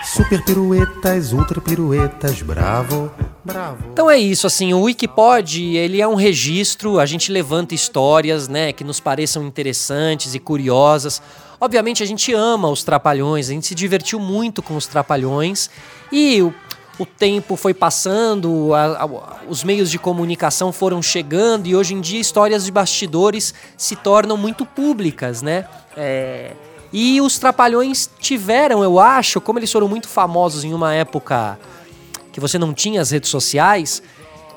Super 0.02 0.44
piruetas, 0.44 1.32
ultra 1.32 1.60
piruetas, 1.60 2.42
bravo, 2.42 3.08
bravo. 3.44 3.84
Então 3.92 4.10
é 4.10 4.18
isso, 4.18 4.46
assim, 4.46 4.72
o 4.72 4.82
Wikipod, 4.82 5.62
ele 5.76 6.00
é 6.00 6.08
um 6.08 6.14
registro, 6.14 6.98
a 6.98 7.06
gente 7.06 7.30
levanta 7.30 7.74
histórias, 7.74 8.48
né, 8.48 8.72
que 8.72 8.82
nos 8.82 9.00
pareçam 9.00 9.44
interessantes 9.44 10.34
e 10.34 10.38
curiosas. 10.38 11.20
Obviamente 11.60 12.02
a 12.02 12.06
gente 12.06 12.32
ama 12.32 12.68
os 12.68 12.82
Trapalhões, 12.82 13.48
a 13.48 13.52
gente 13.52 13.66
se 13.66 13.74
divertiu 13.74 14.18
muito 14.18 14.62
com 14.62 14.76
os 14.76 14.86
Trapalhões 14.86 15.70
e 16.10 16.42
o, 16.42 16.52
o 16.98 17.06
tempo 17.06 17.56
foi 17.56 17.74
passando, 17.74 18.72
a, 18.74 19.04
a, 19.04 19.08
os 19.48 19.62
meios 19.62 19.90
de 19.90 19.98
comunicação 19.98 20.72
foram 20.72 21.02
chegando 21.02 21.66
e 21.66 21.76
hoje 21.76 21.94
em 21.94 22.00
dia 22.00 22.20
histórias 22.20 22.64
de 22.64 22.72
bastidores 22.72 23.54
se 23.76 23.96
tornam 23.96 24.36
muito 24.36 24.64
públicas, 24.64 25.42
né? 25.42 25.66
É, 25.96 26.52
e 26.92 27.20
os 27.20 27.38
Trapalhões 27.38 28.08
tiveram, 28.20 28.84
eu 28.84 29.00
acho, 29.00 29.40
como 29.40 29.58
eles 29.58 29.72
foram 29.72 29.88
muito 29.88 30.06
famosos 30.06 30.62
em 30.62 30.72
uma 30.72 30.94
época 30.94 31.58
que 32.34 32.40
você 32.40 32.58
não 32.58 32.74
tinha 32.74 33.00
as 33.00 33.12
redes 33.12 33.30
sociais, 33.30 34.02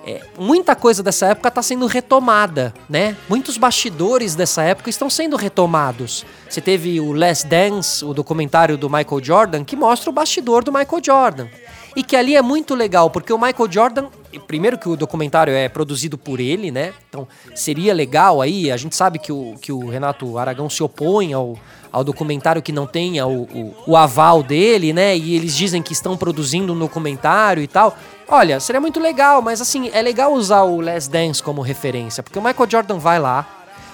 é, 0.03 0.19
muita 0.35 0.75
coisa 0.75 1.03
dessa 1.03 1.27
época 1.27 1.49
está 1.49 1.61
sendo 1.61 1.85
retomada, 1.85 2.73
né? 2.89 3.15
Muitos 3.29 3.55
bastidores 3.55 4.33
dessa 4.33 4.63
época 4.63 4.89
estão 4.89 5.11
sendo 5.11 5.35
retomados. 5.35 6.25
Você 6.49 6.59
teve 6.59 6.99
o 6.99 7.13
Last 7.13 7.45
Dance, 7.45 8.03
o 8.03 8.15
documentário 8.15 8.79
do 8.79 8.89
Michael 8.89 9.23
Jordan, 9.23 9.63
que 9.63 9.75
mostra 9.75 10.09
o 10.09 10.13
bastidor 10.13 10.63
do 10.63 10.71
Michael 10.71 11.03
Jordan. 11.05 11.47
E 11.95 12.01
que 12.01 12.15
ali 12.15 12.35
é 12.35 12.41
muito 12.41 12.73
legal, 12.73 13.11
porque 13.11 13.31
o 13.31 13.37
Michael 13.37 13.71
Jordan, 13.71 14.07
primeiro 14.47 14.79
que 14.79 14.89
o 14.89 14.95
documentário 14.95 15.53
é 15.53 15.69
produzido 15.69 16.17
por 16.17 16.39
ele, 16.39 16.71
né? 16.71 16.93
Então 17.09 17.27
seria 17.53 17.93
legal 17.93 18.41
aí, 18.41 18.71
a 18.71 18.77
gente 18.77 18.95
sabe 18.95 19.19
que 19.19 19.31
o, 19.31 19.53
que 19.61 19.71
o 19.71 19.87
Renato 19.87 20.35
Aragão 20.39 20.67
se 20.67 20.81
opõe 20.81 21.33
ao, 21.33 21.59
ao 21.97 22.03
documentário 22.03 22.61
que 22.61 22.71
não 22.71 22.85
tenha 22.85 23.25
o, 23.25 23.43
o, 23.43 23.75
o, 23.87 23.97
aval 23.97 24.43
dele, 24.43 24.93
né? 24.93 25.17
E 25.17 25.35
eles 25.35 25.55
dizem 25.55 25.81
que 25.81 25.93
estão 25.93 26.15
produzindo 26.15 26.73
um 26.73 26.77
documentário 26.79 27.61
e 27.63 27.67
tal. 27.67 27.97
Olha, 28.27 28.59
seria 28.59 28.79
muito 28.79 28.99
legal, 28.99 29.41
mas 29.41 29.61
assim, 29.61 29.89
é 29.91 30.01
legal 30.01 30.33
usar 30.33 30.61
o 30.61 30.79
Last 30.79 31.09
Dance 31.09 31.41
como 31.41 31.61
referência, 31.61 32.21
porque 32.21 32.37
o 32.37 32.41
Michael 32.41 32.69
Jordan 32.69 32.99
vai 32.99 33.19
lá, 33.19 33.47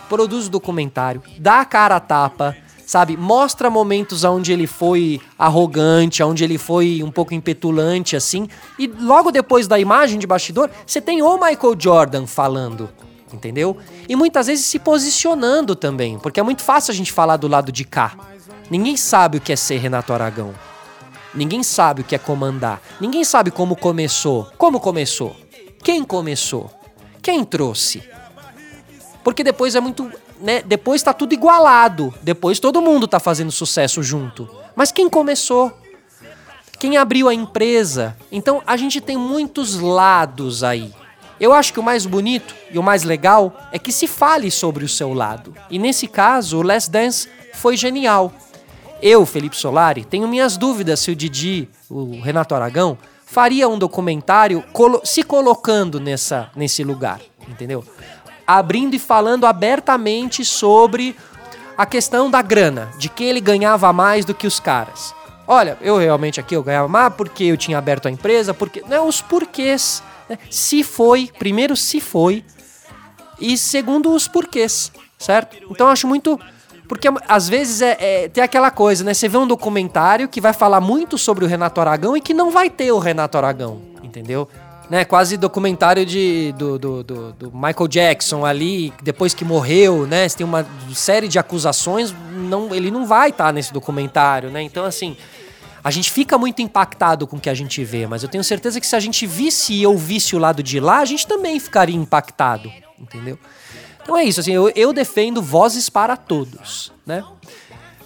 produz 0.10 0.48
o 0.48 0.50
documentário, 0.50 1.24
dá 1.39 1.62
a 1.62 1.66
cara 1.66 1.96
a 1.96 2.00
tapa, 2.00 2.56
sabe? 2.86 3.16
Mostra 3.16 3.70
momentos 3.70 4.24
onde 4.24 4.52
ele 4.52 4.68
foi 4.68 5.22
arrogante, 5.39 6.22
onde 6.24 6.44
ele 6.44 6.58
foi 6.58 7.02
um 7.04 7.12
pouco 7.12 7.34
impetulante, 7.34 8.16
assim. 8.16 8.50
E 8.78 8.88
logo 8.88 9.32
depois 9.32 9.68
da 9.68 9.80
imagem 9.80 10.20
de 10.20 10.28
bastidor, 10.28 10.70
você 10.86 11.00
tem 11.00 11.22
o 11.22 11.34
Michael 11.36 11.76
Jordan 11.80 12.28
falando, 12.28 12.89
entendeu? 13.34 13.76
E 14.08 14.15
muitas 14.15 14.48
vezes 14.48 14.65
se 14.65 14.80
posicionando 14.80 15.76
também, 15.76 16.19
porque 16.19 16.39
é 16.39 16.43
muito 16.43 16.62
fácil 16.62 16.91
a 16.91 16.96
gente 16.96 17.12
falar 17.12 17.38
do 17.38 17.48
lado 17.48 17.72
de 17.72 17.84
cá. 17.84 18.15
Ninguém 18.69 18.96
sabe 18.96 19.38
o 19.38 19.41
que 19.41 19.52
é 19.52 19.56
ser 19.56 19.78
Renato 19.78 20.13
Aragão. 20.13 20.54
Ninguém 21.34 21.63
sabe 21.63 22.02
o 22.02 22.04
que 22.04 22.15
é 22.15 22.19
comandar. 22.19 22.82
Ninguém 23.02 23.24
sabe 23.24 23.50
como 23.50 23.76
começou. 23.76 24.48
Como 24.58 24.80
começou? 24.80 25.36
Quem 25.84 26.04
começou? 26.04 26.72
Quem 27.22 27.43
trouxe? 27.43 28.04
Porque 29.24 29.43
depois 29.43 29.76
é 29.76 29.80
muito 29.80 30.12
né, 30.39 30.62
depois 30.62 31.02
tá 31.02 31.13
tudo 31.13 31.34
igualado. 31.34 32.13
Depois 32.22 32.60
todo 32.60 32.82
mundo 32.82 33.08
tá 33.08 33.19
fazendo 33.19 33.52
sucesso 33.52 34.04
junto. 34.04 34.50
Mas 34.76 34.91
quem 34.91 35.10
começou? 35.10 35.72
Quem 36.80 36.98
abriu 36.98 37.30
a 37.30 37.34
empresa? 37.34 38.15
Então 38.32 38.62
a 38.67 38.76
gente 38.76 39.00
tem 39.00 39.15
muitos 39.15 39.80
lados 39.80 40.63
aí. 40.63 40.93
Eu 41.43 41.51
acho 41.51 41.73
que 41.73 41.79
o 41.79 41.84
mais 41.84 42.06
bonito 42.06 42.56
e 42.71 42.79
o 42.79 42.84
mais 42.84 43.03
legal 43.03 43.53
é 43.73 43.77
que 43.77 43.91
se 43.91 44.08
fale 44.08 44.49
sobre 44.49 44.86
o 44.86 44.88
seu 44.88 45.13
lado. 45.13 45.53
E 45.69 45.77
nesse 45.77 46.08
caso, 46.08 46.58
o 46.58 46.62
Last 46.62 46.89
Dance 46.89 47.27
foi 47.53 47.75
genial. 47.75 48.32
Eu, 49.01 49.25
Felipe 49.25 49.58
Solari, 49.58 50.06
tenho 50.06 50.25
minhas 50.25 50.56
dúvidas 50.56 51.01
se 51.01 51.12
o 51.12 51.15
Didi, 51.15 51.67
o 51.89 52.21
Renato 52.21 52.56
Aragão, 52.56 52.97
faria 53.25 53.67
um 53.67 53.77
documentário 53.77 54.63
colo 54.71 55.01
se 55.03 55.21
colocando 55.21 55.99
nessa, 55.99 56.49
nesse 56.56 56.82
lugar, 56.82 57.19
entendeu? 57.45 57.84
abrindo 58.47 58.93
e 58.93 58.99
falando 58.99 59.45
abertamente 59.45 60.45
sobre 60.45 61.13
a 61.77 61.86
questão 61.86 62.32
da 62.32 62.41
grana, 62.41 62.89
de 62.97 63.10
que 63.10 63.23
ele 63.23 63.41
ganhava 63.41 63.91
mais 63.91 64.23
do 64.23 64.34
que 64.34 64.47
os 64.47 64.62
caras. 64.62 65.13
Olha, 65.45 65.77
eu 65.82 65.97
realmente 65.97 66.39
aqui 66.39 66.56
eu 66.56 66.63
ganhava 66.63 66.88
mais 66.88 67.13
porque 67.13 67.43
eu 67.43 67.58
tinha 67.58 67.77
aberto 67.77 68.08
a 68.08 68.12
empresa, 68.12 68.53
porque 68.53 68.82
não 68.88 69.10
os 69.10 69.21
porquês. 69.21 70.01
Se 70.49 70.83
foi, 70.83 71.29
primeiro 71.38 71.75
se 71.75 71.99
foi 71.99 72.43
e 73.39 73.57
segundo 73.57 74.13
os 74.13 74.27
porquês, 74.27 74.91
certo? 75.17 75.57
Então 75.69 75.88
eu 75.88 75.93
acho 75.93 76.07
muito 76.07 76.39
porque 76.88 77.07
às 77.27 77.49
vezes 77.49 77.81
é, 77.81 77.97
é, 77.99 78.29
tem 78.29 78.43
aquela 78.43 78.69
coisa, 78.69 79.03
né? 79.03 79.13
Você 79.13 79.27
vê 79.27 79.38
um 79.38 79.47
documentário 79.47 80.27
que 80.27 80.41
vai 80.41 80.53
falar 80.53 80.81
muito 80.81 81.17
sobre 81.17 81.43
o 81.45 81.47
Renato 81.47 81.81
Aragão 81.81 82.15
e 82.15 82.21
que 82.21 82.33
não 82.33 82.51
vai 82.51 82.69
ter 82.69 82.91
o 82.91 82.99
Renato 82.99 83.38
Aragão, 83.38 83.81
entendeu? 84.03 84.47
né, 84.89 85.05
quase 85.05 85.38
documentário 85.38 86.05
de, 86.05 86.53
do, 86.57 86.77
do, 86.77 87.03
do, 87.03 87.33
do, 87.33 87.51
Michael 87.51 87.88
Jackson 87.88 88.45
ali, 88.45 88.93
depois 89.01 89.33
que 89.33 89.45
morreu, 89.45 90.05
né? 90.05 90.27
Tem 90.29 90.45
uma 90.45 90.65
série 90.93 91.27
de 91.27 91.39
acusações, 91.39 92.13
não, 92.31 92.75
ele 92.75 92.91
não 92.91 93.05
vai 93.05 93.29
estar 93.29 93.45
tá 93.45 93.51
nesse 93.51 93.73
documentário, 93.73 94.51
né? 94.51 94.62
Então, 94.62 94.86
assim, 94.86 95.15
a 95.84 95.91
gente 95.91 96.10
fica 96.10 96.38
muito 96.38 96.62
impactado 96.62 97.28
com 97.28 97.38
o 97.38 97.39
que 97.39 97.50
a 97.50 97.54
gente 97.54 97.84
vê, 97.84 98.08
mas 98.08 98.24
eu 98.24 98.30
tenho 98.30 98.43
certeza 98.43 98.80
que 98.80 98.88
se 98.88 98.96
a 98.96 99.00
gente 99.00 99.28
visse 99.28 99.74
e 99.74 99.86
ouvisse 99.86 100.36
o 100.36 100.39
lado 100.39 100.63
de 100.63 100.80
lá, 100.80 101.00
a 101.00 101.06
gente 101.06 101.28
também 101.28 101.60
ficaria 101.60 101.96
impactado, 101.96 102.72
entendeu? 102.98 103.38
Então 104.02 104.17
é 104.17 104.24
isso, 104.24 104.39
assim, 104.39 104.52
eu, 104.52 104.72
eu 104.76 104.93
defendo 104.93 105.41
vozes 105.41 105.89
para 105.89 106.15
todos, 106.15 106.91
né? 107.06 107.24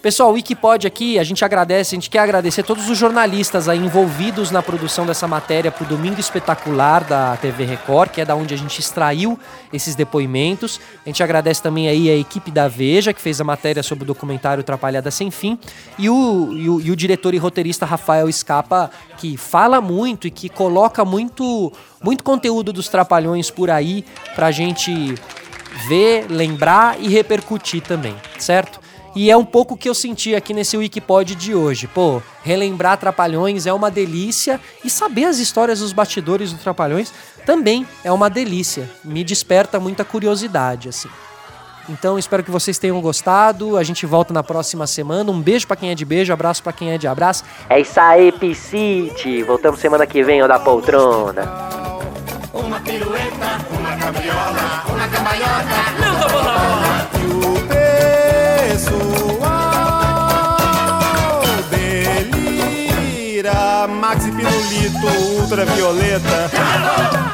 Pessoal, 0.08 0.30
o 0.30 0.36
Wikipod 0.36 0.88
aqui, 0.88 1.20
a 1.20 1.24
gente 1.26 1.44
agradece, 1.44 1.94
a 1.94 1.98
gente 1.98 2.10
quer 2.10 2.20
agradecer 2.20 2.64
todos 2.64 2.90
os 2.90 2.98
jornalistas 2.98 3.68
aí 3.68 3.78
envolvidos 3.78 4.52
na 4.52 4.64
produção 4.64 5.06
dessa 5.06 5.28
matéria 5.28 5.70
para 5.70 5.84
o 5.84 5.86
Domingo 5.86 6.18
Espetacular 6.18 7.04
da 7.04 7.36
TV 7.36 7.66
Record, 7.66 8.12
que 8.12 8.22
é 8.22 8.24
da 8.24 8.34
onde 8.34 8.54
a 8.54 8.58
gente 8.58 8.80
extraiu 8.80 9.38
esses 9.74 9.96
depoimentos. 9.96 10.80
A 11.06 11.10
gente 11.10 11.22
agradece 11.22 11.62
também 11.62 11.90
aí 11.90 12.10
a 12.10 12.16
equipe 12.16 12.50
da 12.50 12.70
Veja, 12.70 13.12
que 13.12 13.20
fez 13.20 13.42
a 13.42 13.44
matéria 13.44 13.84
sobre 13.84 14.06
o 14.06 14.08
documentário 14.08 14.64
Trapalhada 14.64 15.12
Sem 15.12 15.30
Fim, 15.30 15.60
e 16.00 16.10
o, 16.10 16.54
e 16.54 16.70
o, 16.70 16.80
e 16.80 16.90
o 16.90 16.96
diretor 16.96 17.34
e 17.34 17.38
roteirista 17.38 17.86
Rafael 17.86 18.30
Escapa, 18.30 18.90
que 19.18 19.36
fala 19.36 19.82
muito 19.82 20.26
e 20.26 20.32
que 20.32 20.48
coloca 20.48 21.04
muito, 21.04 21.74
muito 22.02 22.24
conteúdo 22.24 22.72
dos 22.72 22.88
Trapalhões 22.88 23.52
por 23.52 23.70
aí 23.70 24.06
pra 24.36 24.52
gente 24.52 25.16
ver, 25.90 26.28
lembrar 26.30 26.98
e 26.98 27.10
repercutir 27.10 27.82
também, 27.82 28.16
certo? 28.40 28.87
E 29.18 29.32
é 29.32 29.36
um 29.36 29.44
pouco 29.44 29.74
o 29.74 29.78
que 29.78 29.90
eu 29.90 29.96
senti 29.96 30.36
aqui 30.36 30.54
nesse 30.54 30.78
Wikipod 30.78 31.34
de 31.34 31.56
hoje. 31.56 31.88
Pô, 31.88 32.22
relembrar 32.44 33.00
Trapalhões 33.00 33.66
é 33.66 33.74
uma 33.74 33.90
delícia 33.90 34.62
e 34.86 34.92
saber 34.92 35.26
as 35.26 35.40
histórias 35.40 35.80
dos 35.80 35.92
bastidores 35.92 36.54
do 36.54 36.60
Trapalhões 36.60 37.12
também 37.44 37.84
é 38.04 38.12
uma 38.12 38.30
delícia. 38.30 38.88
Me 39.04 39.24
desperta 39.24 39.80
muita 39.80 40.06
curiosidade, 40.06 40.90
assim. 40.90 41.10
Então 41.90 42.20
espero 42.20 42.44
que 42.44 42.52
vocês 42.52 42.78
tenham 42.78 43.02
gostado. 43.02 43.76
A 43.76 43.84
gente 43.84 44.06
volta 44.06 44.32
na 44.32 44.44
próxima 44.44 44.86
semana. 44.86 45.32
Um 45.32 45.42
beijo 45.42 45.66
para 45.66 45.78
quem 45.78 45.90
é 45.90 45.96
de 45.96 46.06
beijo, 46.06 46.32
abraço 46.32 46.62
para 46.62 46.74
quem 46.74 46.92
é 46.92 47.00
de 47.00 47.08
abraço. 47.08 47.44
É 47.72 47.80
isso 47.80 48.00
aí, 48.00 48.32
Piscite. 48.32 49.42
Voltamos 49.42 49.80
semana 49.80 50.06
que 50.06 50.22
vem, 50.22 50.44
ó 50.44 50.48
da 50.48 50.60
poltrona. 50.60 51.42
Uma 52.54 52.80
pirueta, 52.82 53.66
uma 53.80 53.98
cabriola, 53.98 54.84
uma 54.88 55.08
cambalhota. 55.08 55.76
Não 56.06 56.20
tô 56.20 56.30
bola, 56.30 57.77
Maxi 63.88 64.32
Pirulito, 64.32 65.08
Ultravioleta. 65.40 66.50
Violeta! 66.50 67.28